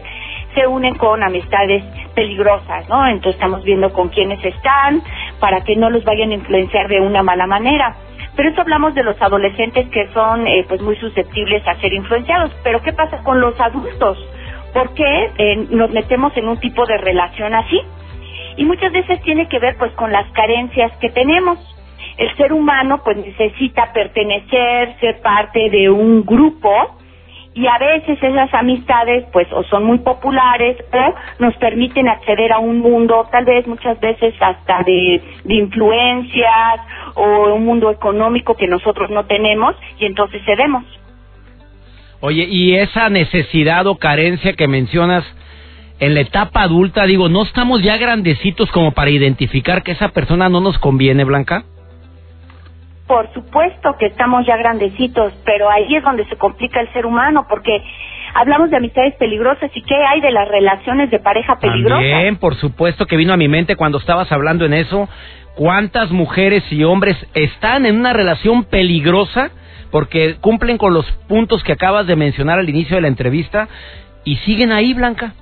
se 0.56 0.66
unen 0.66 0.96
con 0.96 1.22
amistades 1.22 1.84
peligrosas, 2.16 2.90
¿no? 2.90 3.06
Entonces 3.06 3.36
estamos 3.36 3.64
viendo 3.64 3.94
con 3.94 4.10
quiénes 4.10 4.44
están 4.44 5.04
para 5.40 5.64
que 5.64 5.76
no 5.76 5.90
los 5.90 6.04
vayan 6.04 6.32
a 6.32 6.36
influenciar 6.36 6.88
de 6.88 7.00
una 7.00 7.22
mala 7.22 7.46
manera. 7.46 7.96
Pero 8.36 8.50
eso 8.50 8.62
hablamos 8.62 8.96
de 8.96 9.04
los 9.04 9.22
adolescentes 9.22 9.88
que 9.90 10.08
son 10.14 10.48
eh, 10.48 10.66
pues 10.68 10.82
muy 10.82 10.96
susceptibles 10.98 11.68
a 11.68 11.76
ser 11.76 11.94
influenciados. 11.94 12.52
Pero 12.64 12.82
¿qué 12.82 12.94
pasa 12.94 13.24
con 13.24 13.40
los 13.40 13.60
adultos? 13.60 14.18
¿Por 14.74 14.94
qué 14.94 15.32
eh, 15.38 15.68
nos 15.70 15.92
metemos 15.92 16.36
en 16.38 16.48
un 16.48 16.60
tipo 16.60 16.86
de 16.86 16.98
relación 16.98 17.54
así? 17.54 17.82
Y 18.56 18.66
muchas 18.66 18.92
veces 18.92 19.22
tiene 19.22 19.48
que 19.48 19.60
ver 19.60 19.76
pues 19.78 19.92
con 19.94 20.12
las 20.12 20.28
carencias 20.32 20.92
que 20.98 21.10
tenemos 21.10 21.60
el 22.18 22.36
ser 22.36 22.54
humano 22.54 23.02
pues 23.04 23.18
necesita 23.18 23.92
pertenecer, 23.94 24.96
ser 25.00 25.22
parte 25.22 25.70
de 25.70 25.90
un 25.90 26.26
grupo 26.26 26.72
y 27.54 27.66
a 27.66 27.78
veces 27.80 28.22
esas 28.22 28.54
amistades 28.54 29.26
pues 29.32 29.48
o 29.52 29.64
son 29.64 29.84
muy 29.84 30.00
populares 30.00 30.78
o 30.92 31.16
nos 31.40 31.56
permiten 31.58 32.08
acceder 32.08 32.52
a 32.54 32.60
un 32.60 32.80
mundo 32.80 33.28
tal 33.32 33.46
vez 33.46 33.66
muchas 33.68 34.00
veces 34.00 34.34
hasta 34.40 34.84
de, 34.84 35.22
de 35.44 35.56
influencias 35.56 36.80
o 37.16 37.56
un 37.56 37.66
mundo 37.66 37.90
económico 37.90 38.56
que 38.56 38.68
nosotros 38.68 39.10
no 39.10 39.26
tenemos 39.26 39.76
y 40.00 40.06
entonces 40.06 40.42
cedemos. 40.46 40.84
Oye, 42.20 42.46
y 42.50 42.76
esa 42.76 43.10
necesidad 43.10 43.86
o 43.86 43.98
carencia 43.98 44.54
que 44.54 44.68
mencionas 44.68 45.24
en 46.00 46.14
la 46.14 46.22
etapa 46.22 46.62
adulta, 46.62 47.06
digo, 47.06 47.30
¿no 47.30 47.44
estamos 47.44 47.82
ya 47.82 47.98
grandecitos 47.98 48.72
como 48.72 48.92
para 48.92 49.10
identificar 49.10 49.84
que 49.84 49.92
esa 49.92 50.10
persona 50.10 50.50
no 50.50 50.62
nos 50.62 50.78
conviene, 50.80 51.24
Blanca? 51.24 51.64
Por 53.08 53.32
supuesto 53.34 53.96
que 53.98 54.08
estamos 54.08 54.46
ya 54.46 54.58
grandecitos, 54.58 55.34
pero 55.46 55.70
ahí 55.70 55.96
es 55.96 56.04
donde 56.04 56.26
se 56.26 56.36
complica 56.36 56.82
el 56.82 56.92
ser 56.92 57.06
humano, 57.06 57.46
porque 57.48 57.82
hablamos 58.34 58.70
de 58.70 58.78
amistades 58.78 59.16
peligrosas 59.16 59.72
y 59.74 59.82
qué 59.82 59.96
hay 59.96 60.20
de 60.22 60.32
las 60.32 60.48
relaciones 60.48 61.10
de 61.10 61.20
pareja 61.20 61.58
peligrosas. 61.58 62.04
También, 62.04 62.38
por 62.38 62.56
supuesto 62.56 63.06
que 63.06 63.16
vino 63.16 63.34
a 63.34 63.38
mi 63.38 63.48
mente 63.48 63.76
cuando 63.76 63.98
estabas 63.98 64.32
hablando 64.32 64.66
en 64.66 64.74
eso, 64.74 65.08
cuántas 65.56 66.12
mujeres 66.12 66.64
y 66.72 66.84
hombres 66.84 67.18
están 67.34 67.86
en 67.86 67.98
una 67.98 68.14
relación 68.14 68.66
peligrosa 68.66 69.52
porque 69.92 70.36
cumplen 70.42 70.78
con 70.78 70.94
los 70.94 71.10
puntos 71.28 71.64
que 71.64 71.72
acabas 71.72 72.08
de 72.08 72.16
mencionar 72.16 72.60
al 72.60 72.70
inicio 72.70 72.96
de 72.96 73.02
la 73.02 73.08
entrevista 73.08 73.68
y 74.24 74.36
siguen 74.38 74.72
ahí, 74.72 74.94
Blanca. 74.94 75.34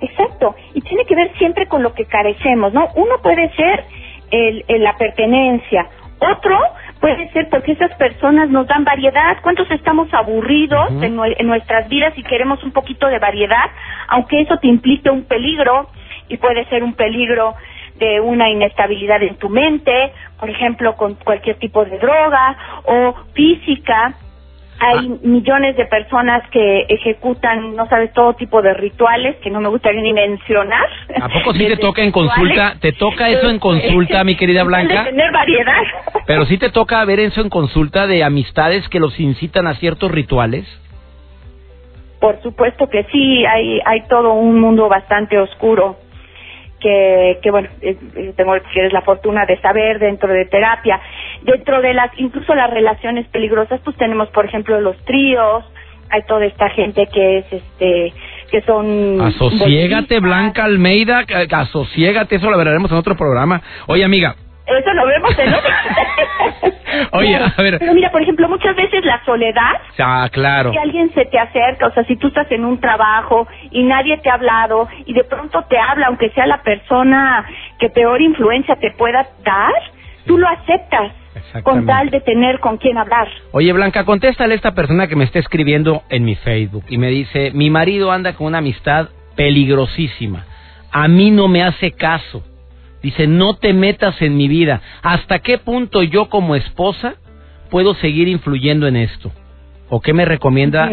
Exacto, 0.00 0.54
y 0.74 0.80
tiene 0.80 1.04
que 1.04 1.16
ver 1.16 1.32
siempre 1.36 1.66
con 1.66 1.82
lo 1.82 1.92
que 1.92 2.04
carecemos, 2.04 2.72
¿no? 2.72 2.88
Uno 2.94 3.16
puede 3.22 3.50
ser 3.54 3.84
el, 4.30 4.64
la 4.68 4.96
pertenencia, 4.96 5.88
otro 6.20 6.58
puede 7.00 7.30
ser 7.32 7.48
porque 7.48 7.72
esas 7.72 7.92
personas 7.94 8.48
nos 8.50 8.66
dan 8.66 8.84
variedad. 8.84 9.38
¿Cuántos 9.42 9.70
estamos 9.70 10.12
aburridos 10.12 10.90
en, 11.02 11.18
en, 11.18 11.46
nuestras 11.46 11.88
vidas 11.88 12.12
y 12.16 12.22
queremos 12.22 12.62
un 12.62 12.72
poquito 12.72 13.08
de 13.08 13.18
variedad? 13.18 13.70
Aunque 14.08 14.40
eso 14.40 14.58
te 14.58 14.68
implique 14.68 15.10
un 15.10 15.24
peligro 15.24 15.88
y 16.28 16.36
puede 16.36 16.64
ser 16.66 16.84
un 16.84 16.94
peligro 16.94 17.54
de 17.96 18.20
una 18.20 18.48
inestabilidad 18.48 19.22
en 19.22 19.36
tu 19.36 19.48
mente, 19.48 20.12
por 20.38 20.48
ejemplo, 20.48 20.96
con 20.96 21.14
cualquier 21.16 21.56
tipo 21.56 21.84
de 21.84 21.98
droga 21.98 22.56
o 22.84 23.14
física 23.34 24.14
hay 24.80 25.10
ah. 25.10 25.16
millones 25.22 25.76
de 25.76 25.84
personas 25.86 26.42
que 26.50 26.86
ejecutan, 26.88 27.76
no 27.76 27.86
sabes, 27.86 28.12
todo 28.14 28.34
tipo 28.34 28.62
de 28.62 28.72
rituales 28.74 29.36
que 29.36 29.50
no 29.50 29.60
me 29.60 29.68
gustaría 29.68 30.00
ni 30.00 30.12
mencionar. 30.12 30.88
¿A 31.20 31.28
poco 31.28 31.52
sí 31.52 31.66
te 31.66 31.76
toca 31.76 32.02
en 32.02 32.10
consulta? 32.10 32.76
¿Te 32.80 32.92
toca 32.92 33.28
eso 33.28 33.50
en 33.50 33.58
consulta, 33.58 34.24
mi 34.24 34.36
querida 34.36 34.64
Blanca? 34.64 35.04
tener 35.04 35.30
variedad. 35.32 35.82
Pero 36.26 36.46
sí 36.46 36.56
te 36.56 36.70
toca 36.70 37.04
ver 37.04 37.20
eso 37.20 37.42
en 37.42 37.50
consulta 37.50 38.06
de 38.06 38.24
amistades 38.24 38.88
que 38.88 39.00
los 39.00 39.18
incitan 39.20 39.66
a 39.66 39.74
ciertos 39.74 40.10
rituales. 40.10 40.66
Por 42.18 42.40
supuesto 42.42 42.88
que 42.88 43.04
sí, 43.04 43.44
hay, 43.44 43.80
hay 43.84 44.06
todo 44.08 44.32
un 44.32 44.60
mundo 44.60 44.88
bastante 44.88 45.38
oscuro 45.38 45.96
que, 46.80 47.38
que 47.42 47.50
bueno, 47.50 47.68
tengo 48.36 48.54
que 48.72 48.86
es 48.86 48.92
la 48.92 49.02
fortuna 49.02 49.46
de 49.46 49.60
saber 49.60 49.98
dentro 49.98 50.32
de 50.32 50.46
terapia. 50.46 51.00
Dentro 51.42 51.80
de 51.80 51.94
las, 51.94 52.10
incluso 52.18 52.54
las 52.54 52.70
relaciones 52.70 53.26
peligrosas, 53.28 53.80
pues 53.84 53.96
tenemos, 53.96 54.28
por 54.30 54.44
ejemplo, 54.44 54.80
los 54.80 54.96
tríos, 55.04 55.64
hay 56.10 56.22
toda 56.22 56.44
esta 56.44 56.68
gente 56.70 57.06
que 57.06 57.38
es, 57.38 57.52
este, 57.52 58.12
que 58.50 58.62
son... 58.62 59.20
Asociégate, 59.20 60.18
Blanca 60.20 60.64
Almeida, 60.64 61.24
asociégate, 61.50 62.36
eso 62.36 62.50
lo 62.50 62.58
veremos 62.58 62.90
en 62.90 62.96
otro 62.96 63.16
programa. 63.16 63.62
Oye, 63.86 64.04
amiga, 64.04 64.34
eso 64.76 64.92
lo 64.92 65.06
vemos 65.06 65.38
en 65.38 65.54
Oye, 67.12 67.36
a 67.36 67.62
ver. 67.62 67.78
Pero 67.78 67.94
mira, 67.94 68.10
por 68.10 68.22
ejemplo, 68.22 68.48
muchas 68.48 68.74
veces 68.76 69.04
la 69.04 69.24
soledad. 69.24 69.80
Ah, 69.98 70.28
claro. 70.30 70.72
Si 70.72 70.78
alguien 70.78 71.12
se 71.14 71.24
te 71.26 71.38
acerca, 71.38 71.86
o 71.86 71.92
sea, 71.92 72.04
si 72.04 72.16
tú 72.16 72.28
estás 72.28 72.50
en 72.50 72.64
un 72.64 72.80
trabajo 72.80 73.46
y 73.70 73.82
nadie 73.82 74.18
te 74.18 74.30
ha 74.30 74.34
hablado 74.34 74.88
y 75.06 75.12
de 75.12 75.24
pronto 75.24 75.64
te 75.68 75.78
habla, 75.78 76.08
aunque 76.08 76.30
sea 76.30 76.46
la 76.46 76.62
persona 76.62 77.46
que 77.78 77.90
peor 77.90 78.20
influencia 78.20 78.76
te 78.76 78.90
pueda 78.92 79.26
dar, 79.44 79.72
tú 80.26 80.38
lo 80.38 80.48
aceptas 80.48 81.12
con 81.62 81.86
tal 81.86 82.10
de 82.10 82.20
tener 82.20 82.58
con 82.60 82.76
quién 82.76 82.98
hablar. 82.98 83.28
Oye, 83.52 83.72
Blanca, 83.72 84.04
contéstale 84.04 84.54
a 84.54 84.56
esta 84.56 84.74
persona 84.74 85.06
que 85.06 85.16
me 85.16 85.24
está 85.24 85.38
escribiendo 85.38 86.02
en 86.08 86.24
mi 86.24 86.34
Facebook 86.34 86.84
y 86.88 86.98
me 86.98 87.08
dice, 87.08 87.50
mi 87.52 87.70
marido 87.70 88.10
anda 88.10 88.34
con 88.34 88.48
una 88.48 88.58
amistad 88.58 89.08
peligrosísima. 89.36 90.44
A 90.92 91.08
mí 91.08 91.30
no 91.30 91.48
me 91.48 91.62
hace 91.62 91.92
caso. 91.92 92.42
Dice, 93.02 93.26
no 93.26 93.56
te 93.56 93.72
metas 93.72 94.20
en 94.20 94.36
mi 94.36 94.48
vida. 94.48 94.80
¿Hasta 95.02 95.38
qué 95.38 95.58
punto 95.58 96.02
yo 96.02 96.28
como 96.28 96.54
esposa 96.54 97.14
puedo 97.70 97.94
seguir 97.94 98.28
influyendo 98.28 98.86
en 98.86 98.96
esto? 98.96 99.30
¿O 99.88 100.00
qué 100.00 100.12
me 100.12 100.24
recomienda 100.24 100.90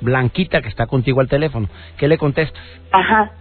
Blanquita 0.00 0.60
que 0.60 0.68
está 0.68 0.86
contigo 0.86 1.20
al 1.20 1.28
teléfono? 1.28 1.68
¿Qué 1.96 2.06
le 2.06 2.18
contestas? 2.18 2.62
Ajá. 2.92 3.32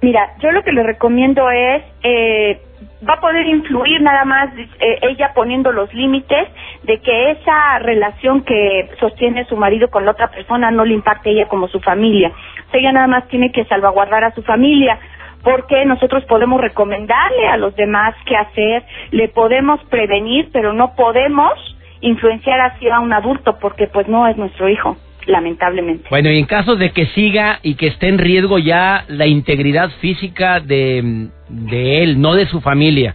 Mira, 0.00 0.34
yo 0.40 0.50
lo 0.50 0.64
que 0.64 0.72
le 0.72 0.82
recomiendo 0.82 1.48
es, 1.50 1.82
eh, 2.02 2.60
va 3.08 3.14
a 3.14 3.20
poder 3.20 3.46
influir 3.46 4.02
nada 4.02 4.24
más 4.24 4.48
eh, 4.58 4.98
ella 5.02 5.30
poniendo 5.32 5.70
los 5.70 5.94
límites 5.94 6.48
de 6.82 6.98
que 6.98 7.30
esa 7.30 7.78
relación 7.78 8.42
que 8.42 8.90
sostiene 8.98 9.44
su 9.44 9.56
marido 9.56 9.90
con 9.90 10.04
la 10.04 10.10
otra 10.10 10.28
persona 10.28 10.72
no 10.72 10.84
le 10.84 10.94
impacte 10.94 11.30
a 11.30 11.32
ella 11.32 11.46
como 11.46 11.68
su 11.68 11.78
familia. 11.78 12.32
O 12.66 12.70
sea, 12.72 12.80
ella 12.80 12.90
nada 12.90 13.06
más 13.06 13.28
tiene 13.28 13.52
que 13.52 13.64
salvaguardar 13.66 14.24
a 14.24 14.34
su 14.34 14.42
familia 14.42 14.98
porque 15.42 15.84
nosotros 15.84 16.24
podemos 16.24 16.60
recomendarle 16.60 17.48
a 17.48 17.56
los 17.56 17.74
demás 17.76 18.14
qué 18.26 18.36
hacer, 18.36 18.84
le 19.10 19.28
podemos 19.28 19.82
prevenir, 19.84 20.50
pero 20.52 20.72
no 20.72 20.94
podemos 20.94 21.52
influenciar 22.00 22.60
así 22.60 22.88
a 22.88 23.00
un 23.00 23.12
adulto 23.12 23.58
porque 23.60 23.86
pues 23.86 24.08
no 24.08 24.26
es 24.26 24.36
nuestro 24.36 24.68
hijo 24.68 24.96
lamentablemente. 25.26 26.08
Bueno, 26.10 26.30
y 26.30 26.38
en 26.38 26.46
caso 26.46 26.74
de 26.74 26.90
que 26.90 27.06
siga 27.06 27.60
y 27.62 27.76
que 27.76 27.86
esté 27.86 28.08
en 28.08 28.18
riesgo 28.18 28.58
ya 28.58 29.04
la 29.08 29.26
integridad 29.26 29.90
física 30.00 30.58
de, 30.58 31.28
de 31.48 32.02
él, 32.02 32.20
no 32.20 32.34
de 32.34 32.46
su 32.46 32.60
familia, 32.60 33.14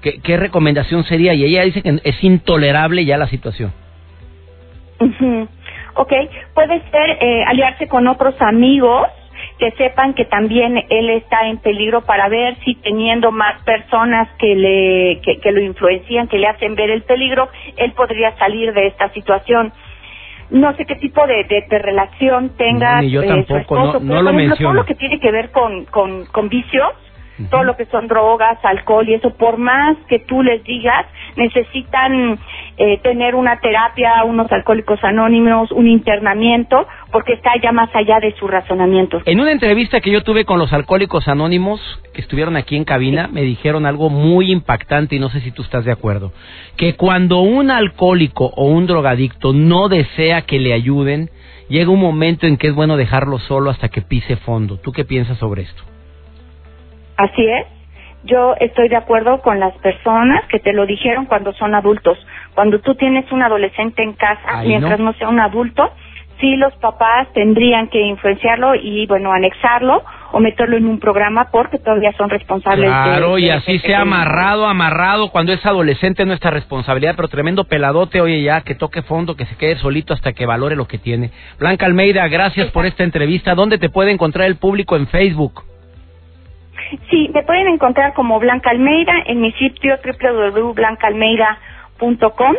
¿qué, 0.00 0.20
¿qué, 0.20 0.36
recomendación 0.36 1.02
sería? 1.04 1.34
Y 1.34 1.44
ella 1.44 1.64
dice 1.64 1.82
que 1.82 2.00
es 2.04 2.24
intolerable 2.24 3.04
ya 3.04 3.18
la 3.18 3.26
situación. 3.26 3.72
Ok, 5.94 6.12
puede 6.54 6.80
ser 6.90 7.18
eh, 7.20 7.42
aliarse 7.44 7.88
con 7.88 8.06
otros 8.06 8.40
amigos 8.40 9.08
que 9.58 9.72
sepan 9.72 10.14
que 10.14 10.24
también 10.24 10.84
él 10.88 11.10
está 11.10 11.48
en 11.48 11.58
peligro 11.58 12.02
para 12.02 12.28
ver 12.28 12.56
si 12.64 12.76
teniendo 12.76 13.32
más 13.32 13.62
personas 13.64 14.28
que 14.38 14.54
le 14.54 15.20
que, 15.20 15.52
lo 15.52 15.60
influencian, 15.60 16.28
que 16.28 16.38
le 16.38 16.46
hacen 16.46 16.74
ver 16.74 16.90
el 16.90 17.02
peligro, 17.02 17.48
él 17.76 17.92
podría 17.92 18.36
salir 18.36 18.72
de 18.72 18.86
esta 18.86 19.12
situación. 19.12 19.72
No 20.50 20.74
sé 20.76 20.86
qué 20.86 20.94
tipo 20.94 21.26
de, 21.26 21.44
de, 21.44 21.78
relación 21.78 22.56
tenga 22.56 23.02
yo 23.02 23.22
eh, 23.22 23.44
su 23.46 23.56
esposo, 23.56 24.00
no, 24.00 24.22
lo 24.22 24.30
ejemplo, 24.30 24.56
todo 24.56 24.72
lo 24.72 24.84
que 24.86 24.94
tiene 24.94 25.20
que 25.20 25.30
ver 25.30 25.50
con, 25.50 25.84
con, 25.86 26.24
con 26.26 26.48
vicios, 26.48 26.92
todo 27.50 27.64
lo 27.64 27.76
que 27.76 27.86
son 27.86 28.08
drogas, 28.08 28.58
alcohol 28.64 29.08
y 29.08 29.14
eso, 29.14 29.30
por 29.30 29.58
más 29.58 29.96
que 30.08 30.18
tú 30.18 30.42
les 30.42 30.62
digas, 30.64 31.06
necesitan 31.36 32.38
eh, 32.76 32.98
tener 33.02 33.34
una 33.34 33.60
terapia, 33.60 34.24
unos 34.24 34.50
alcohólicos 34.50 35.02
anónimos, 35.02 35.70
un 35.72 35.86
internamiento, 35.86 36.86
porque 37.12 37.34
está 37.34 37.50
ya 37.62 37.72
más 37.72 37.90
allá 37.94 38.18
de 38.20 38.34
su 38.36 38.46
razonamiento. 38.46 39.20
En 39.24 39.40
una 39.40 39.52
entrevista 39.52 40.00
que 40.00 40.10
yo 40.10 40.22
tuve 40.22 40.44
con 40.44 40.58
los 40.58 40.72
alcohólicos 40.72 41.28
anónimos, 41.28 41.80
que 42.12 42.20
estuvieron 42.20 42.56
aquí 42.56 42.76
en 42.76 42.84
cabina, 42.84 43.28
me 43.28 43.42
dijeron 43.42 43.86
algo 43.86 44.10
muy 44.10 44.50
impactante 44.50 45.16
y 45.16 45.18
no 45.18 45.28
sé 45.28 45.40
si 45.40 45.50
tú 45.50 45.62
estás 45.62 45.84
de 45.84 45.92
acuerdo, 45.92 46.32
que 46.76 46.94
cuando 46.94 47.40
un 47.40 47.70
alcohólico 47.70 48.52
o 48.56 48.66
un 48.66 48.86
drogadicto 48.86 49.52
no 49.52 49.88
desea 49.88 50.42
que 50.42 50.58
le 50.58 50.72
ayuden, 50.72 51.30
llega 51.68 51.90
un 51.90 52.00
momento 52.00 52.46
en 52.46 52.56
que 52.56 52.68
es 52.68 52.74
bueno 52.74 52.96
dejarlo 52.96 53.38
solo 53.38 53.70
hasta 53.70 53.88
que 53.88 54.02
pise 54.02 54.36
fondo. 54.36 54.78
¿Tú 54.78 54.92
qué 54.92 55.04
piensas 55.04 55.38
sobre 55.38 55.62
esto? 55.62 55.82
Así 57.18 57.44
es. 57.44 57.66
Yo 58.24 58.54
estoy 58.58 58.88
de 58.88 58.96
acuerdo 58.96 59.42
con 59.42 59.60
las 59.60 59.74
personas 59.78 60.44
que 60.48 60.58
te 60.58 60.72
lo 60.72 60.86
dijeron 60.86 61.26
cuando 61.26 61.52
son 61.52 61.74
adultos. 61.74 62.18
Cuando 62.54 62.80
tú 62.80 62.94
tienes 62.94 63.30
un 63.30 63.42
adolescente 63.42 64.02
en 64.02 64.14
casa, 64.14 64.62
mientras 64.64 64.98
no. 64.98 65.12
sea 65.14 65.28
un 65.28 65.40
adulto, 65.40 65.90
sí 66.40 66.56
los 66.56 66.74
papás 66.76 67.28
tendrían 67.32 67.88
que 67.88 68.00
influenciarlo 68.00 68.74
y, 68.74 69.06
bueno, 69.06 69.32
anexarlo 69.32 70.02
o 70.32 70.40
meterlo 70.40 70.76
en 70.76 70.86
un 70.86 71.00
programa 71.00 71.48
porque 71.50 71.78
todavía 71.78 72.12
son 72.12 72.30
responsables. 72.30 72.88
Claro, 72.88 73.38
y 73.38 73.50
así 73.50 73.78
sea 73.80 74.02
amarrado, 74.02 74.66
amarrado 74.66 75.30
cuando 75.30 75.52
es 75.52 75.64
adolescente 75.64 76.24
nuestra 76.24 76.50
responsabilidad, 76.50 77.14
pero 77.16 77.28
tremendo 77.28 77.64
peladote, 77.64 78.20
oye 78.20 78.42
ya, 78.42 78.60
que 78.60 78.74
toque 78.74 79.02
fondo, 79.02 79.36
que 79.36 79.46
se 79.46 79.56
quede 79.56 79.76
solito 79.76 80.12
hasta 80.12 80.32
que 80.32 80.46
valore 80.46 80.76
lo 80.76 80.86
que 80.86 80.98
tiene. 80.98 81.30
Blanca 81.58 81.86
Almeida, 81.86 82.28
gracias 82.28 82.70
por 82.70 82.86
esta 82.86 83.04
entrevista. 83.04 83.54
¿Dónde 83.54 83.78
te 83.78 83.88
puede 83.88 84.12
encontrar 84.12 84.46
el 84.46 84.56
público 84.56 84.96
en 84.96 85.06
Facebook? 85.08 85.64
Sí, 87.10 87.30
me 87.34 87.42
pueden 87.42 87.66
encontrar 87.68 88.14
como 88.14 88.38
Blanca 88.38 88.70
Almeida 88.70 89.12
en 89.26 89.40
mi 89.40 89.50
sitio 89.52 89.98
www.blancaalmeida.com 90.04 92.54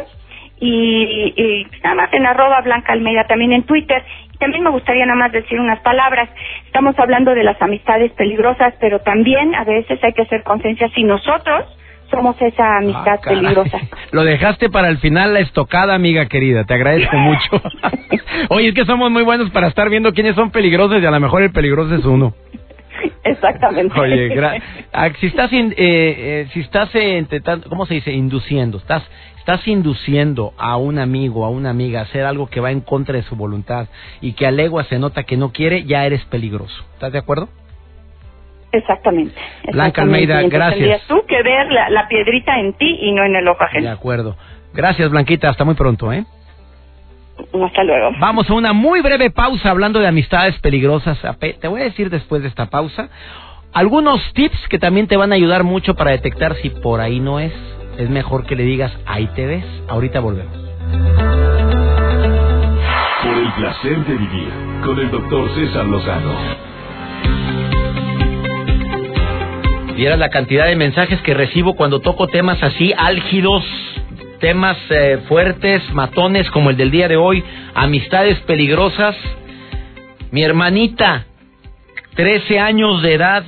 y, 0.59 1.33
y 1.37 1.67
nada 1.83 1.95
más 1.95 2.13
en 2.13 2.25
arroba 2.25 2.61
Blanca 2.61 2.93
Almeida 2.93 3.25
también 3.27 3.53
en 3.53 3.63
Twitter. 3.63 4.03
Y 4.33 4.37
también 4.37 4.63
me 4.63 4.69
gustaría 4.69 5.05
nada 5.05 5.17
más 5.17 5.31
decir 5.31 5.59
unas 5.59 5.79
palabras. 5.79 6.29
Estamos 6.65 6.97
hablando 6.99 7.33
de 7.33 7.43
las 7.43 7.61
amistades 7.61 8.11
peligrosas, 8.13 8.73
pero 8.79 8.99
también 8.99 9.55
a 9.55 9.63
veces 9.63 9.99
hay 10.03 10.13
que 10.13 10.23
hacer 10.23 10.43
conciencia 10.43 10.89
si 10.95 11.03
nosotros 11.03 11.65
somos 12.09 12.35
esa 12.41 12.77
amistad 12.77 13.19
ah, 13.19 13.21
peligrosa. 13.23 13.79
lo 14.11 14.23
dejaste 14.23 14.69
para 14.69 14.89
el 14.89 14.97
final 14.97 15.33
la 15.33 15.39
estocada, 15.39 15.95
amiga 15.95 16.27
querida. 16.27 16.65
Te 16.65 16.73
agradezco 16.73 17.17
mucho. 17.17 17.61
Oye, 18.49 18.69
es 18.69 18.75
que 18.75 18.85
somos 18.85 19.11
muy 19.11 19.23
buenos 19.23 19.49
para 19.51 19.67
estar 19.67 19.89
viendo 19.89 20.13
quiénes 20.13 20.35
son 20.35 20.51
peligrosos 20.51 21.01
y 21.01 21.05
a 21.05 21.11
lo 21.11 21.19
mejor 21.19 21.43
el 21.43 21.51
peligroso 21.51 21.95
es 21.95 22.05
uno. 22.05 22.33
Exactamente. 23.23 23.99
Oye, 23.99 24.35
ah, 24.93 25.09
si 25.19 25.27
estás, 25.27 25.51
eh, 25.53 25.73
eh, 25.77 26.47
si 26.53 26.61
estás 26.61 26.89
eh, 26.93 27.25
¿cómo 27.67 27.85
se 27.85 27.95
dice? 27.95 28.11
Induciendo. 28.11 28.77
Estás, 28.77 29.03
estás 29.37 29.67
induciendo 29.67 30.53
a 30.57 30.77
un 30.77 30.99
amigo, 30.99 31.45
a 31.45 31.49
una 31.49 31.69
amiga 31.69 31.99
a 31.99 32.03
hacer 32.03 32.25
algo 32.25 32.47
que 32.47 32.59
va 32.59 32.71
en 32.71 32.81
contra 32.81 33.15
de 33.15 33.23
su 33.23 33.35
voluntad 33.35 33.87
y 34.21 34.33
que 34.33 34.47
a 34.47 34.51
legua 34.51 34.83
se 34.85 34.99
nota 34.99 35.23
que 35.23 35.37
no 35.37 35.51
quiere, 35.51 35.83
ya 35.85 36.05
eres 36.05 36.23
peligroso. 36.25 36.83
¿Estás 36.93 37.11
de 37.11 37.19
acuerdo? 37.19 37.49
Exactamente. 38.71 39.35
Blanca 39.71 40.03
Almeida, 40.03 40.41
gracias. 40.43 40.73
Tendrías 40.73 41.01
tú 41.07 41.23
que 41.27 41.41
ver 41.41 41.71
la, 41.71 42.07
piedrita 42.07 42.59
en 42.59 42.73
ti 42.73 42.99
y 43.01 43.11
no 43.11 43.23
en 43.23 43.35
el 43.35 43.47
ojo 43.47 43.63
ajeno. 43.63 43.85
De 43.85 43.91
acuerdo. 43.91 44.35
Gracias, 44.73 45.09
Blanquita. 45.09 45.49
Hasta 45.49 45.65
muy 45.65 45.73
pronto, 45.73 46.13
¿eh? 46.13 46.25
Hasta 47.65 47.83
luego. 47.83 48.11
Vamos 48.19 48.49
a 48.49 48.53
una 48.53 48.73
muy 48.73 49.01
breve 49.01 49.29
pausa 49.29 49.69
hablando 49.69 49.99
de 49.99 50.07
amistades 50.07 50.57
peligrosas. 50.59 51.19
Te 51.39 51.67
voy 51.67 51.81
a 51.81 51.85
decir 51.85 52.09
después 52.09 52.41
de 52.41 52.47
esta 52.47 52.67
pausa 52.67 53.09
algunos 53.73 54.21
tips 54.33 54.67
que 54.67 54.79
también 54.79 55.07
te 55.07 55.17
van 55.17 55.31
a 55.31 55.35
ayudar 55.35 55.63
mucho 55.63 55.95
para 55.95 56.11
detectar 56.11 56.55
si 56.55 56.69
por 56.69 57.01
ahí 57.01 57.19
no 57.19 57.39
es. 57.39 57.53
Es 57.97 58.09
mejor 58.09 58.45
que 58.45 58.55
le 58.55 58.63
digas, 58.63 58.91
ahí 59.05 59.27
te 59.35 59.45
ves. 59.45 59.65
Ahorita 59.87 60.19
volvemos. 60.19 60.55
Por 63.23 63.37
el 63.37 63.51
placer 63.53 64.05
de 64.05 64.13
vivir 64.15 64.49
con 64.83 64.97
el 64.99 65.11
doctor 65.11 65.53
César 65.53 65.85
Lozano. 65.85 66.69
Vieras 69.95 70.17
la 70.17 70.29
cantidad 70.29 70.65
de 70.65 70.77
mensajes 70.77 71.19
que 71.21 71.33
recibo 71.33 71.75
cuando 71.75 71.99
toco 71.99 72.27
temas 72.27 72.63
así 72.63 72.93
álgidos, 72.97 73.65
temas 74.39 74.77
eh, 74.89 75.19
fuertes, 75.27 75.81
matones 75.93 76.49
como 76.51 76.69
el 76.69 76.77
del 76.77 76.91
día 76.91 77.07
de 77.07 77.17
hoy, 77.17 77.43
amistades 77.75 78.39
peligrosas. 78.41 79.15
Mi 80.31 80.43
hermanita, 80.43 81.25
13 82.15 82.59
años 82.59 83.01
de 83.01 83.13
edad, 83.13 83.43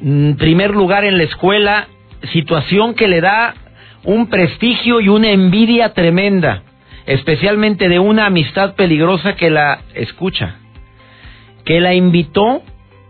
mm, 0.00 0.32
primer 0.34 0.70
lugar 0.70 1.04
en 1.04 1.18
la 1.18 1.24
escuela, 1.24 1.88
situación 2.32 2.94
que 2.94 3.08
le 3.08 3.20
da 3.20 3.54
un 4.04 4.28
prestigio 4.28 5.00
y 5.00 5.08
una 5.08 5.30
envidia 5.30 5.92
tremenda, 5.92 6.62
especialmente 7.06 7.88
de 7.88 7.98
una 7.98 8.26
amistad 8.26 8.74
peligrosa 8.74 9.34
que 9.34 9.50
la 9.50 9.80
escucha, 9.94 10.56
que 11.64 11.80
la 11.80 11.94
invitó 11.94 12.62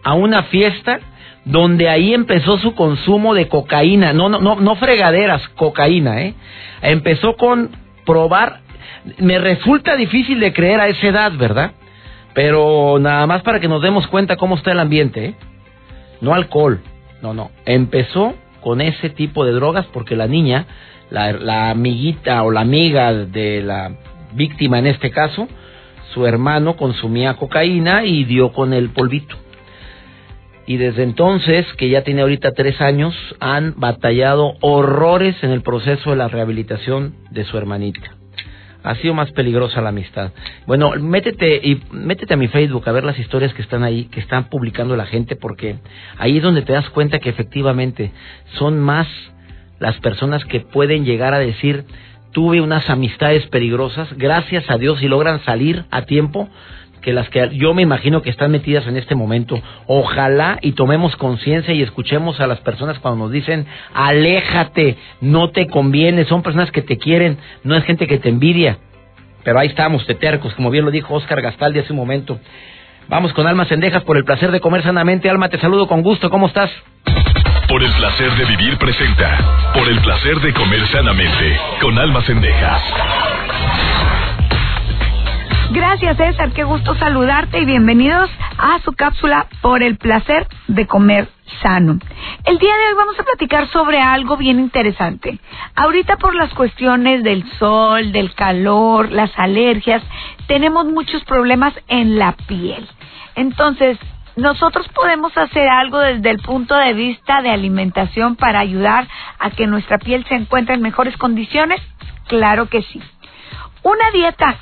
a 0.03 0.15
una 0.15 0.45
fiesta 0.45 1.01
donde 1.47 1.89
ahí 1.89 2.13
empezó 2.13 2.59
su 2.59 2.75
consumo 2.75 3.33
de 3.33 3.49
cocaína, 3.49 4.13
no, 4.13 4.29
no, 4.29 4.41
no, 4.41 4.57
no 4.57 4.75
fregaderas, 4.75 5.49
cocaína, 5.51 6.23
¿eh? 6.23 6.35
Empezó 6.83 7.37
con 7.37 7.71
probar, 8.05 8.61
me 9.19 9.39
resulta 9.39 9.95
difícil 9.95 10.41
de 10.41 10.53
creer 10.53 10.81
a 10.81 10.89
esa 10.89 11.07
edad, 11.07 11.33
¿verdad? 11.39 11.71
Pero 12.35 12.99
nada 13.01 13.27
más 13.29 13.43
para 13.43 13.61
que 13.61 13.69
nos 13.69 13.81
demos 13.81 14.09
cuenta 14.09 14.37
cómo 14.37 14.57
está 14.57 14.73
el 14.73 14.81
ambiente, 14.81 15.25
¿eh? 15.25 15.35
No 16.21 16.35
alcohol, 16.35 16.81
no, 17.23 17.33
no. 17.33 17.53
Empezó 17.65 18.35
con 18.61 18.81
ese 18.81 19.09
tipo 19.11 19.45
de 19.45 19.53
drogas 19.53 19.87
porque 19.93 20.17
la 20.17 20.27
niña, 20.27 20.67
la, 21.11 21.31
la 21.31 21.71
amiguita 21.71 22.43
o 22.43 22.51
la 22.51 22.63
amiga 22.63 23.13
de 23.13 23.63
la 23.63 23.93
víctima 24.33 24.81
en 24.81 24.89
este 24.89 25.13
caso, 25.13 25.47
su 26.13 26.27
hermano 26.27 26.77
consumía 26.77 27.35
cocaína 27.35 28.05
y 28.05 28.25
dio 28.25 28.53
con 28.53 28.73
el 28.73 28.91
polvito 28.91 29.37
y 30.67 30.77
desde 30.77 31.05
entonces, 31.05 31.65
que 31.75 31.89
ya 31.89 32.03
tiene 32.03 32.23
ahorita 32.23 32.53
tres 32.53 32.81
años, 32.81 33.15
han 33.41 33.75
batallado 33.77 34.55
horrores 34.61 35.37
en 35.43 35.51
el 35.51 35.63
proceso 35.63 36.11
de 36.11 36.17
la 36.17 36.29
rehabilitación 36.29 37.15
de 37.31 37.45
su 37.45 37.57
hermanita. 37.57 38.17
Ha 38.83 38.95
sido 38.97 39.15
más 39.15 39.33
peligrosa 39.33 39.81
la 39.81 39.89
amistad. 39.89 40.33
Bueno, 40.67 40.93
métete 41.01 41.61
y 41.63 41.83
métete 41.91 42.35
a 42.35 42.37
mi 42.37 42.49
Facebook 42.49 42.89
a 42.89 42.93
ver 42.93 43.05
las 43.05 43.19
historias 43.19 43.53
que 43.55 43.63
están 43.63 43.83
ahí, 43.83 44.05
que 44.07 44.21
están 44.21 44.49
publicando 44.49 44.97
la 44.97 45.07
gente, 45.07 45.37
porque 45.37 45.77
ahí 46.19 46.37
es 46.37 46.43
donde 46.43 46.63
te 46.63 46.73
das 46.73 46.89
cuenta 46.91 47.19
que 47.19 47.31
efectivamente 47.31 48.13
son 48.59 48.79
más 48.81 49.09
las 49.79 49.99
personas 49.99 50.45
que 50.45 50.61
pueden 50.61 51.05
llegar 51.05 51.35
a 51.35 51.39
decir 51.39 51.85
tuve 52.37 52.61
unas 52.61 52.91
amistades 52.91 53.47
peligrosas, 53.47 54.09
gracias 54.19 54.69
a 54.69 54.77
Dios 54.77 55.03
y 55.03 55.09
logran 55.09 55.43
salir 55.45 55.87
a 55.91 56.03
tiempo, 56.03 56.51
que 57.03 57.13
las 57.13 57.29
que 57.31 57.51
yo 57.55 57.75
me 57.75 57.83
imagino 57.83 58.23
que 58.23 58.31
están 58.31 58.51
metidas 58.51 58.87
en 58.87 58.97
este 58.97 59.15
momento. 59.15 59.61
Ojalá 59.87 60.59
y 60.63 60.73
tomemos 60.73 61.17
conciencia 61.17 61.73
y 61.73 61.83
escuchemos 61.83 62.41
a 62.41 62.47
las 62.47 62.61
personas 62.61 62.99
cuando 62.99 63.25
nos 63.25 63.33
dicen, 63.33 63.67
aléjate, 63.95 64.97
no 65.21 65.51
te 65.51 65.67
conviene, 65.67 66.25
son 66.25 66.43
personas 66.43 66.71
que 66.71 66.83
te 66.83 66.99
quieren, 66.99 67.39
no 67.65 67.77
es 67.77 67.85
gente 67.85 68.07
que 68.07 68.19
te 68.19 68.29
envidia. 68.29 68.79
Pero 69.45 69.61
ahí 69.61 69.69
estamos, 69.69 70.05
tetercos, 70.07 70.55
como 70.55 70.71
bien 70.71 70.85
lo 70.85 70.91
dijo 70.91 71.15
Oscar 71.15 71.41
Gastaldi 71.41 71.79
hace 71.79 71.93
un 71.93 71.99
momento. 71.99 72.41
Vamos 73.09 73.33
con 73.33 73.47
Alma 73.47 73.67
Cendejas 73.67 74.03
por 74.03 74.17
el 74.17 74.25
placer 74.25 74.51
de 74.51 74.61
comer 74.61 74.83
sanamente. 74.83 75.31
Alma, 75.31 75.49
te 75.49 75.59
saludo 75.61 75.87
con 75.87 76.03
gusto, 76.03 76.31
¿cómo 76.31 76.49
estás? 76.49 76.71
Por 77.69 77.83
el 77.83 77.93
placer 77.93 78.31
de 78.33 78.45
vivir 78.45 78.77
presenta. 78.79 79.73
Por 79.75 79.89
el 79.89 80.01
placer 80.01 80.41
de 80.41 80.53
comer 80.53 80.87
sanamente. 80.89 81.57
Con 81.81 81.99
Alma 81.99 82.23
Cendejas. 82.23 83.36
Gracias 85.77 86.17
César, 86.17 86.53
qué 86.55 86.65
gusto 86.65 86.95
saludarte 86.95 87.61
y 87.61 87.67
bienvenidos 87.67 88.31
a 88.57 88.79
su 88.79 88.95
cápsula 88.95 89.47
por 89.61 89.83
el 89.83 89.99
placer 89.99 90.49
de 90.69 90.87
comer 90.87 91.29
sano. 91.61 91.99
El 92.47 92.57
día 92.57 92.75
de 92.75 92.87
hoy 92.87 92.95
vamos 92.97 93.21
a 93.21 93.23
platicar 93.23 93.69
sobre 93.69 94.01
algo 94.01 94.39
bien 94.39 94.59
interesante. 94.59 95.39
Ahorita 95.75 96.17
por 96.17 96.35
las 96.35 96.55
cuestiones 96.55 97.23
del 97.23 97.45
sol, 97.59 98.11
del 98.11 98.33
calor, 98.33 99.12
las 99.12 99.39
alergias, 99.39 100.03
tenemos 100.47 100.87
muchos 100.87 101.23
problemas 101.25 101.75
en 101.89 102.19
la 102.19 102.33
piel. 102.33 102.89
Entonces, 103.35 103.99
nosotros 104.35 104.89
podemos 104.95 105.37
hacer 105.37 105.69
algo 105.69 105.99
desde 105.99 106.31
el 106.31 106.39
punto 106.39 106.75
de 106.75 106.95
vista 106.95 107.43
de 107.43 107.51
alimentación 107.51 108.37
para 108.37 108.61
ayudar 108.61 109.07
a 109.39 109.51
que 109.51 109.67
nuestra 109.67 109.99
piel 109.99 110.25
se 110.27 110.37
encuentre 110.37 110.75
en 110.75 110.81
mejores 110.81 111.19
condiciones. 111.19 111.83
Claro 112.29 112.71
que 112.71 112.81
sí. 112.81 113.03
Una 113.83 114.11
dieta 114.12 114.57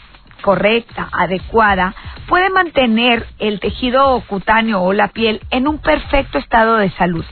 correcta, 0.45 1.09
adecuada, 1.11 1.95
puede 2.29 2.51
mantener 2.51 3.27
el 3.39 3.61
tejido 3.61 4.23
cutáneo 4.27 4.83
o 4.83 4.93
la 4.93 5.09
piel 5.09 5.41
en 5.51 5.67
un 5.67 5.79
perfecto 5.79 6.37
estado 6.37 6.77
de 6.77 6.91
salud. 6.91 7.25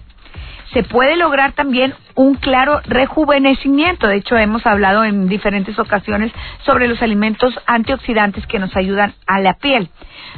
Se 0.72 0.82
puede 0.82 1.16
lograr 1.16 1.52
también 1.52 1.92
un 2.14 2.36
claro 2.36 2.80
rejuvenecimiento. 2.86 4.06
De 4.06 4.16
hecho, 4.16 4.38
hemos 4.38 4.66
hablado 4.66 5.04
en 5.04 5.28
diferentes 5.28 5.78
ocasiones 5.78 6.32
sobre 6.64 6.88
los 6.88 7.02
alimentos 7.02 7.52
antioxidantes 7.66 8.46
que 8.46 8.58
nos 8.58 8.74
ayudan 8.74 9.12
a 9.26 9.38
la 9.40 9.58
piel. 9.58 9.90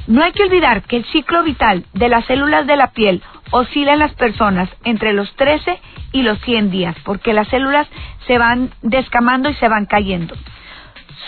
No 0.09 0.25
hay 0.25 0.33
que 0.33 0.43
olvidar 0.43 0.83
que 0.83 0.97
el 0.97 1.05
ciclo 1.05 1.45
vital 1.45 1.85
de 1.93 2.09
las 2.09 2.25
células 2.25 2.67
de 2.67 2.77
la 2.77 2.89
piel 2.89 3.23
oscila 3.53 3.93
en 3.93 4.01
las 4.01 4.15
personas 4.15 4.69
entre 4.83 5.13
los 5.13 5.33
13 5.37 5.79
y 6.11 6.23
los 6.23 6.41
100 6.41 6.73
días, 6.73 6.97
porque 7.05 7.33
las 7.33 7.47
células 7.47 7.87
se 8.27 8.37
van 8.37 8.71
descamando 8.83 9.49
y 9.49 9.55
se 9.55 9.69
van 9.69 9.87
cayendo. 9.87 10.35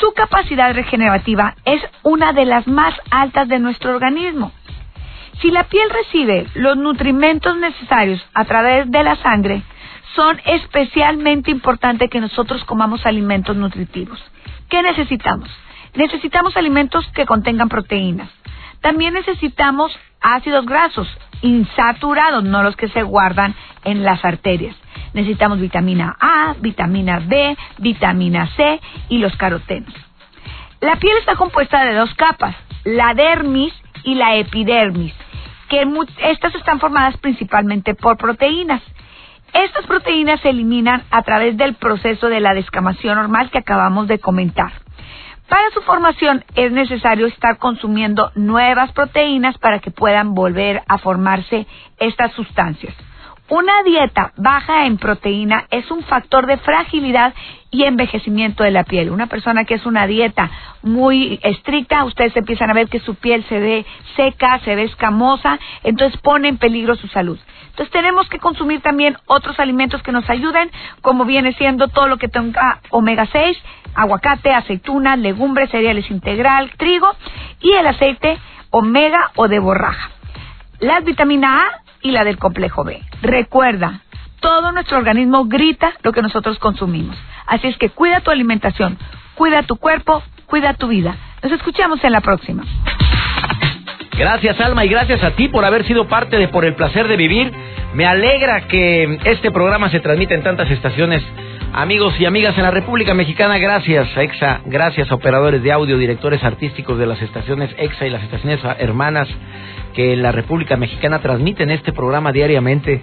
Su 0.01 0.12
capacidad 0.12 0.75
regenerativa 0.75 1.55
es 1.64 1.83
una 2.03 2.33
de 2.33 2.44
las 2.44 2.66
más 2.66 2.94
altas 3.11 3.49
de 3.49 3.59
nuestro 3.59 3.94
organismo. 3.94 4.53
Si 5.40 5.51
la 5.51 5.64
piel 5.64 5.88
recibe 5.90 6.46
los 6.55 6.77
nutrimentos 6.77 7.57
necesarios 7.57 8.25
a 8.35 8.44
través 8.44 8.90
de 8.90 9.03
la 9.03 9.16
sangre, 9.16 9.62
son 10.14 10.40
especialmente 10.46 11.51
importantes 11.51 12.11
que 12.11 12.20
nosotros 12.20 12.64
comamos 12.64 13.05
alimentos 13.05 13.55
nutritivos. 13.57 14.18
¿Qué 14.68 14.83
necesitamos? 14.83 15.49
Necesitamos 15.94 16.57
alimentos 16.57 17.07
que 17.14 17.27
contengan 17.27 17.68
proteínas. 17.68 18.31
También 18.81 19.14
necesitamos 19.14 19.96
ácidos 20.20 20.66
grasos 20.66 21.09
insaturados, 21.42 22.44
no 22.44 22.62
los 22.62 22.77
que 22.77 22.88
se 22.88 23.03
guardan 23.03 23.55
en 23.85 24.05
las 24.05 24.25
arterias. 24.25 24.77
Necesitamos 25.12 25.61
vitamina 25.61 26.16
A, 26.20 26.55
vitamina 26.61 27.20
B, 27.20 27.57
vitamina 27.79 28.49
C 28.57 28.81
y 29.09 29.18
los 29.18 29.35
carotenos. 29.37 29.92
La 30.81 30.96
piel 30.96 31.16
está 31.18 31.37
compuesta 31.37 31.85
de 31.85 31.94
dos 31.94 32.12
capas, 32.14 32.55
la 32.85 33.14
dermis 33.14 33.72
y 34.05 34.14
la 34.14 34.37
epidermis, 34.37 35.14
que 35.68 35.85
estas 36.18 36.55
están 36.55 36.81
formadas 36.81 37.16
principalmente 37.18 37.94
por 37.94 38.16
proteínas. 38.16 38.83
Estas 39.53 39.87
proteínas 39.87 40.40
se 40.40 40.51
eliminan 40.51 41.03
a 41.11 41.22
través 41.22 41.57
del 41.57 41.75
proceso 41.75 42.29
de 42.29 42.40
la 42.40 42.53
descamación 42.53 43.16
normal 43.16 43.51
que 43.51 43.59
acabamos 43.59 44.07
de 44.07 44.18
comentar. 44.18 44.72
Para 45.48 45.70
su 45.70 45.80
formación 45.82 46.44
es 46.56 46.72
necesario 46.72 47.26
estar 47.26 47.59
consumiendo 47.59 48.32
nuevas 48.35 48.90
proteínas 48.92 49.56
para 49.59 49.78
que 49.78 49.92
puedan 49.92 50.35
volver 50.35 50.82
a 50.88 50.98
formarse 50.98 51.66
estas 51.98 52.32
sustancias. 52.32 52.94
Una 53.48 53.85
dieta 53.85 54.32
baja 54.37 54.87
en 54.87 54.98
proteína 54.98 55.66
es 55.70 55.88
un 55.92 56.02
factor 56.02 56.46
de 56.46 56.56
fragilidad 56.56 57.32
y 57.70 57.85
envejecimiento 57.85 58.64
de 58.64 58.72
la 58.72 58.82
piel. 58.82 59.11
Una 59.11 59.28
persona 59.28 59.64
que 59.64 59.74
es 59.74 59.87
una 59.87 60.09
dieta 60.09 60.50
muy 60.82 61.38
estricta, 61.44 62.02
ustedes 62.04 62.37
empiezan 62.37 62.70
a 62.70 62.74
ver 62.74 62.88
que 62.88 62.98
su 62.98 63.14
piel 63.14 63.44
se 63.48 63.61
ve 63.61 63.87
seca, 64.16 64.59
se 64.64 64.74
ve 64.74 64.82
escamosa, 64.82 65.61
entonces 65.85 66.20
pone 66.22 66.48
en 66.48 66.59
peligro 66.59 66.96
su 66.96 67.06
salud. 67.06 67.38
Entonces 67.76 67.92
tenemos 67.92 68.26
que 68.30 68.38
consumir 68.38 68.80
también 68.80 69.18
otros 69.26 69.60
alimentos 69.60 70.02
que 70.02 70.10
nos 70.10 70.28
ayuden, 70.30 70.70
como 71.02 71.26
viene 71.26 71.52
siendo 71.52 71.88
todo 71.88 72.08
lo 72.08 72.16
que 72.16 72.26
tenga 72.26 72.80
omega 72.88 73.28
6, 73.30 73.58
aguacate, 73.94 74.54
aceituna, 74.54 75.14
legumbres, 75.14 75.68
cereales 75.68 76.10
integral, 76.10 76.70
trigo 76.78 77.14
y 77.60 77.72
el 77.72 77.86
aceite 77.86 78.38
omega 78.70 79.30
o 79.36 79.46
de 79.46 79.58
borraja. 79.58 80.08
La 80.80 81.00
vitamina 81.00 81.64
A 81.64 81.66
y 82.00 82.12
la 82.12 82.24
del 82.24 82.38
complejo 82.38 82.82
B. 82.82 83.02
Recuerda, 83.20 84.00
todo 84.40 84.72
nuestro 84.72 84.96
organismo 84.96 85.44
grita 85.44 85.92
lo 86.02 86.12
que 86.12 86.22
nosotros 86.22 86.58
consumimos. 86.58 87.18
Así 87.46 87.66
es 87.66 87.76
que 87.76 87.90
cuida 87.90 88.20
tu 88.20 88.30
alimentación, 88.30 88.96
cuida 89.34 89.64
tu 89.64 89.76
cuerpo, 89.76 90.22
cuida 90.46 90.72
tu 90.72 90.88
vida. 90.88 91.14
Nos 91.42 91.52
escuchamos 91.52 92.02
en 92.04 92.12
la 92.12 92.22
próxima. 92.22 92.64
Gracias 94.18 94.59
Alma 94.61 94.83
y 94.87 94.88
gracias 94.88 95.22
a 95.22 95.33
ti 95.33 95.48
por 95.48 95.66
haber 95.66 95.85
sido 95.85 96.09
parte 96.09 96.38
de 96.38 96.48
Por 96.48 96.64
el 96.64 96.74
Placer 96.74 97.07
de 97.07 97.18
Vivir. 97.18 97.52
Me 97.92 98.07
alegra 98.07 98.62
que 98.62 99.18
este 99.24 99.50
programa 99.50 99.90
se 99.90 100.00
transmita 100.00 100.35
en 100.35 100.42
tantas 100.42 100.70
estaciones. 100.70 101.22
Amigos 101.74 102.18
y 102.18 102.24
amigas 102.24 102.57
en 102.57 102.62
la 102.62 102.70
República 102.70 103.12
Mexicana, 103.12 103.59
gracias 103.59 104.09
EXA, 104.16 104.62
gracias 104.64 105.12
operadores 105.12 105.62
de 105.62 105.70
audio, 105.70 105.98
directores 105.98 106.42
artísticos 106.42 106.98
de 106.98 107.05
las 107.05 107.20
estaciones 107.20 107.70
EXA 107.76 108.07
y 108.07 108.11
las 108.11 108.22
estaciones 108.22 108.59
hermanas 108.79 109.29
que 109.92 110.14
en 110.14 110.22
la 110.22 110.33
República 110.33 110.79
Mexicana 110.79 111.18
transmiten 111.18 111.70
este 111.70 111.92
programa 111.92 112.33
diariamente. 112.33 113.02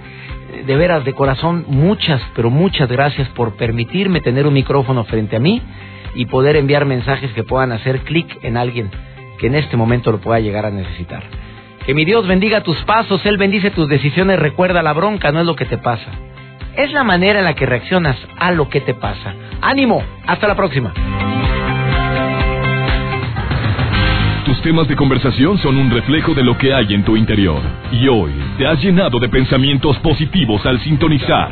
De 0.65 0.75
veras, 0.75 1.05
de 1.05 1.13
corazón, 1.13 1.65
muchas, 1.67 2.23
pero 2.35 2.49
muchas 2.49 2.89
gracias 2.89 3.29
por 3.29 3.55
permitirme 3.55 4.19
tener 4.19 4.47
un 4.47 4.53
micrófono 4.53 5.03
frente 5.03 5.35
a 5.35 5.39
mí 5.39 5.61
y 6.15 6.25
poder 6.25 6.55
enviar 6.55 6.85
mensajes 6.85 7.31
que 7.33 7.43
puedan 7.43 7.71
hacer 7.71 7.99
clic 7.99 8.39
en 8.41 8.57
alguien 8.57 8.89
que 9.37 9.47
en 9.47 9.55
este 9.55 9.77
momento 9.77 10.11
lo 10.11 10.19
pueda 10.19 10.39
llegar 10.39 10.65
a 10.65 10.71
necesitar. 10.71 11.23
Que 11.85 11.93
mi 11.93 12.05
Dios 12.05 12.25
bendiga 12.27 12.63
tus 12.63 12.77
pasos, 12.83 13.25
Él 13.25 13.37
bendice 13.37 13.71
tus 13.71 13.89
decisiones, 13.89 14.39
recuerda 14.39 14.81
la 14.81 14.93
bronca, 14.93 15.31
no 15.31 15.41
es 15.41 15.45
lo 15.45 15.55
que 15.55 15.65
te 15.65 15.77
pasa. 15.77 16.11
Es 16.75 16.91
la 16.91 17.03
manera 17.03 17.39
en 17.39 17.45
la 17.45 17.55
que 17.55 17.65
reaccionas 17.65 18.17
a 18.39 18.51
lo 18.51 18.69
que 18.69 18.81
te 18.81 18.93
pasa. 18.93 19.33
Ánimo, 19.61 20.01
hasta 20.25 20.47
la 20.47 20.55
próxima. 20.55 20.93
Tus 24.45 24.61
temas 24.61 24.87
de 24.87 24.95
conversación 24.95 25.57
son 25.59 25.77
un 25.77 25.89
reflejo 25.91 26.33
de 26.33 26.43
lo 26.43 26.57
que 26.57 26.73
hay 26.73 26.93
en 26.93 27.03
tu 27.03 27.15
interior. 27.15 27.61
Y 27.91 28.07
hoy 28.07 28.31
te 28.57 28.65
has 28.65 28.81
llenado 28.81 29.19
de 29.19 29.29
pensamientos 29.29 29.97
positivos 29.99 30.65
al 30.65 30.79
sintonizar. 30.81 31.51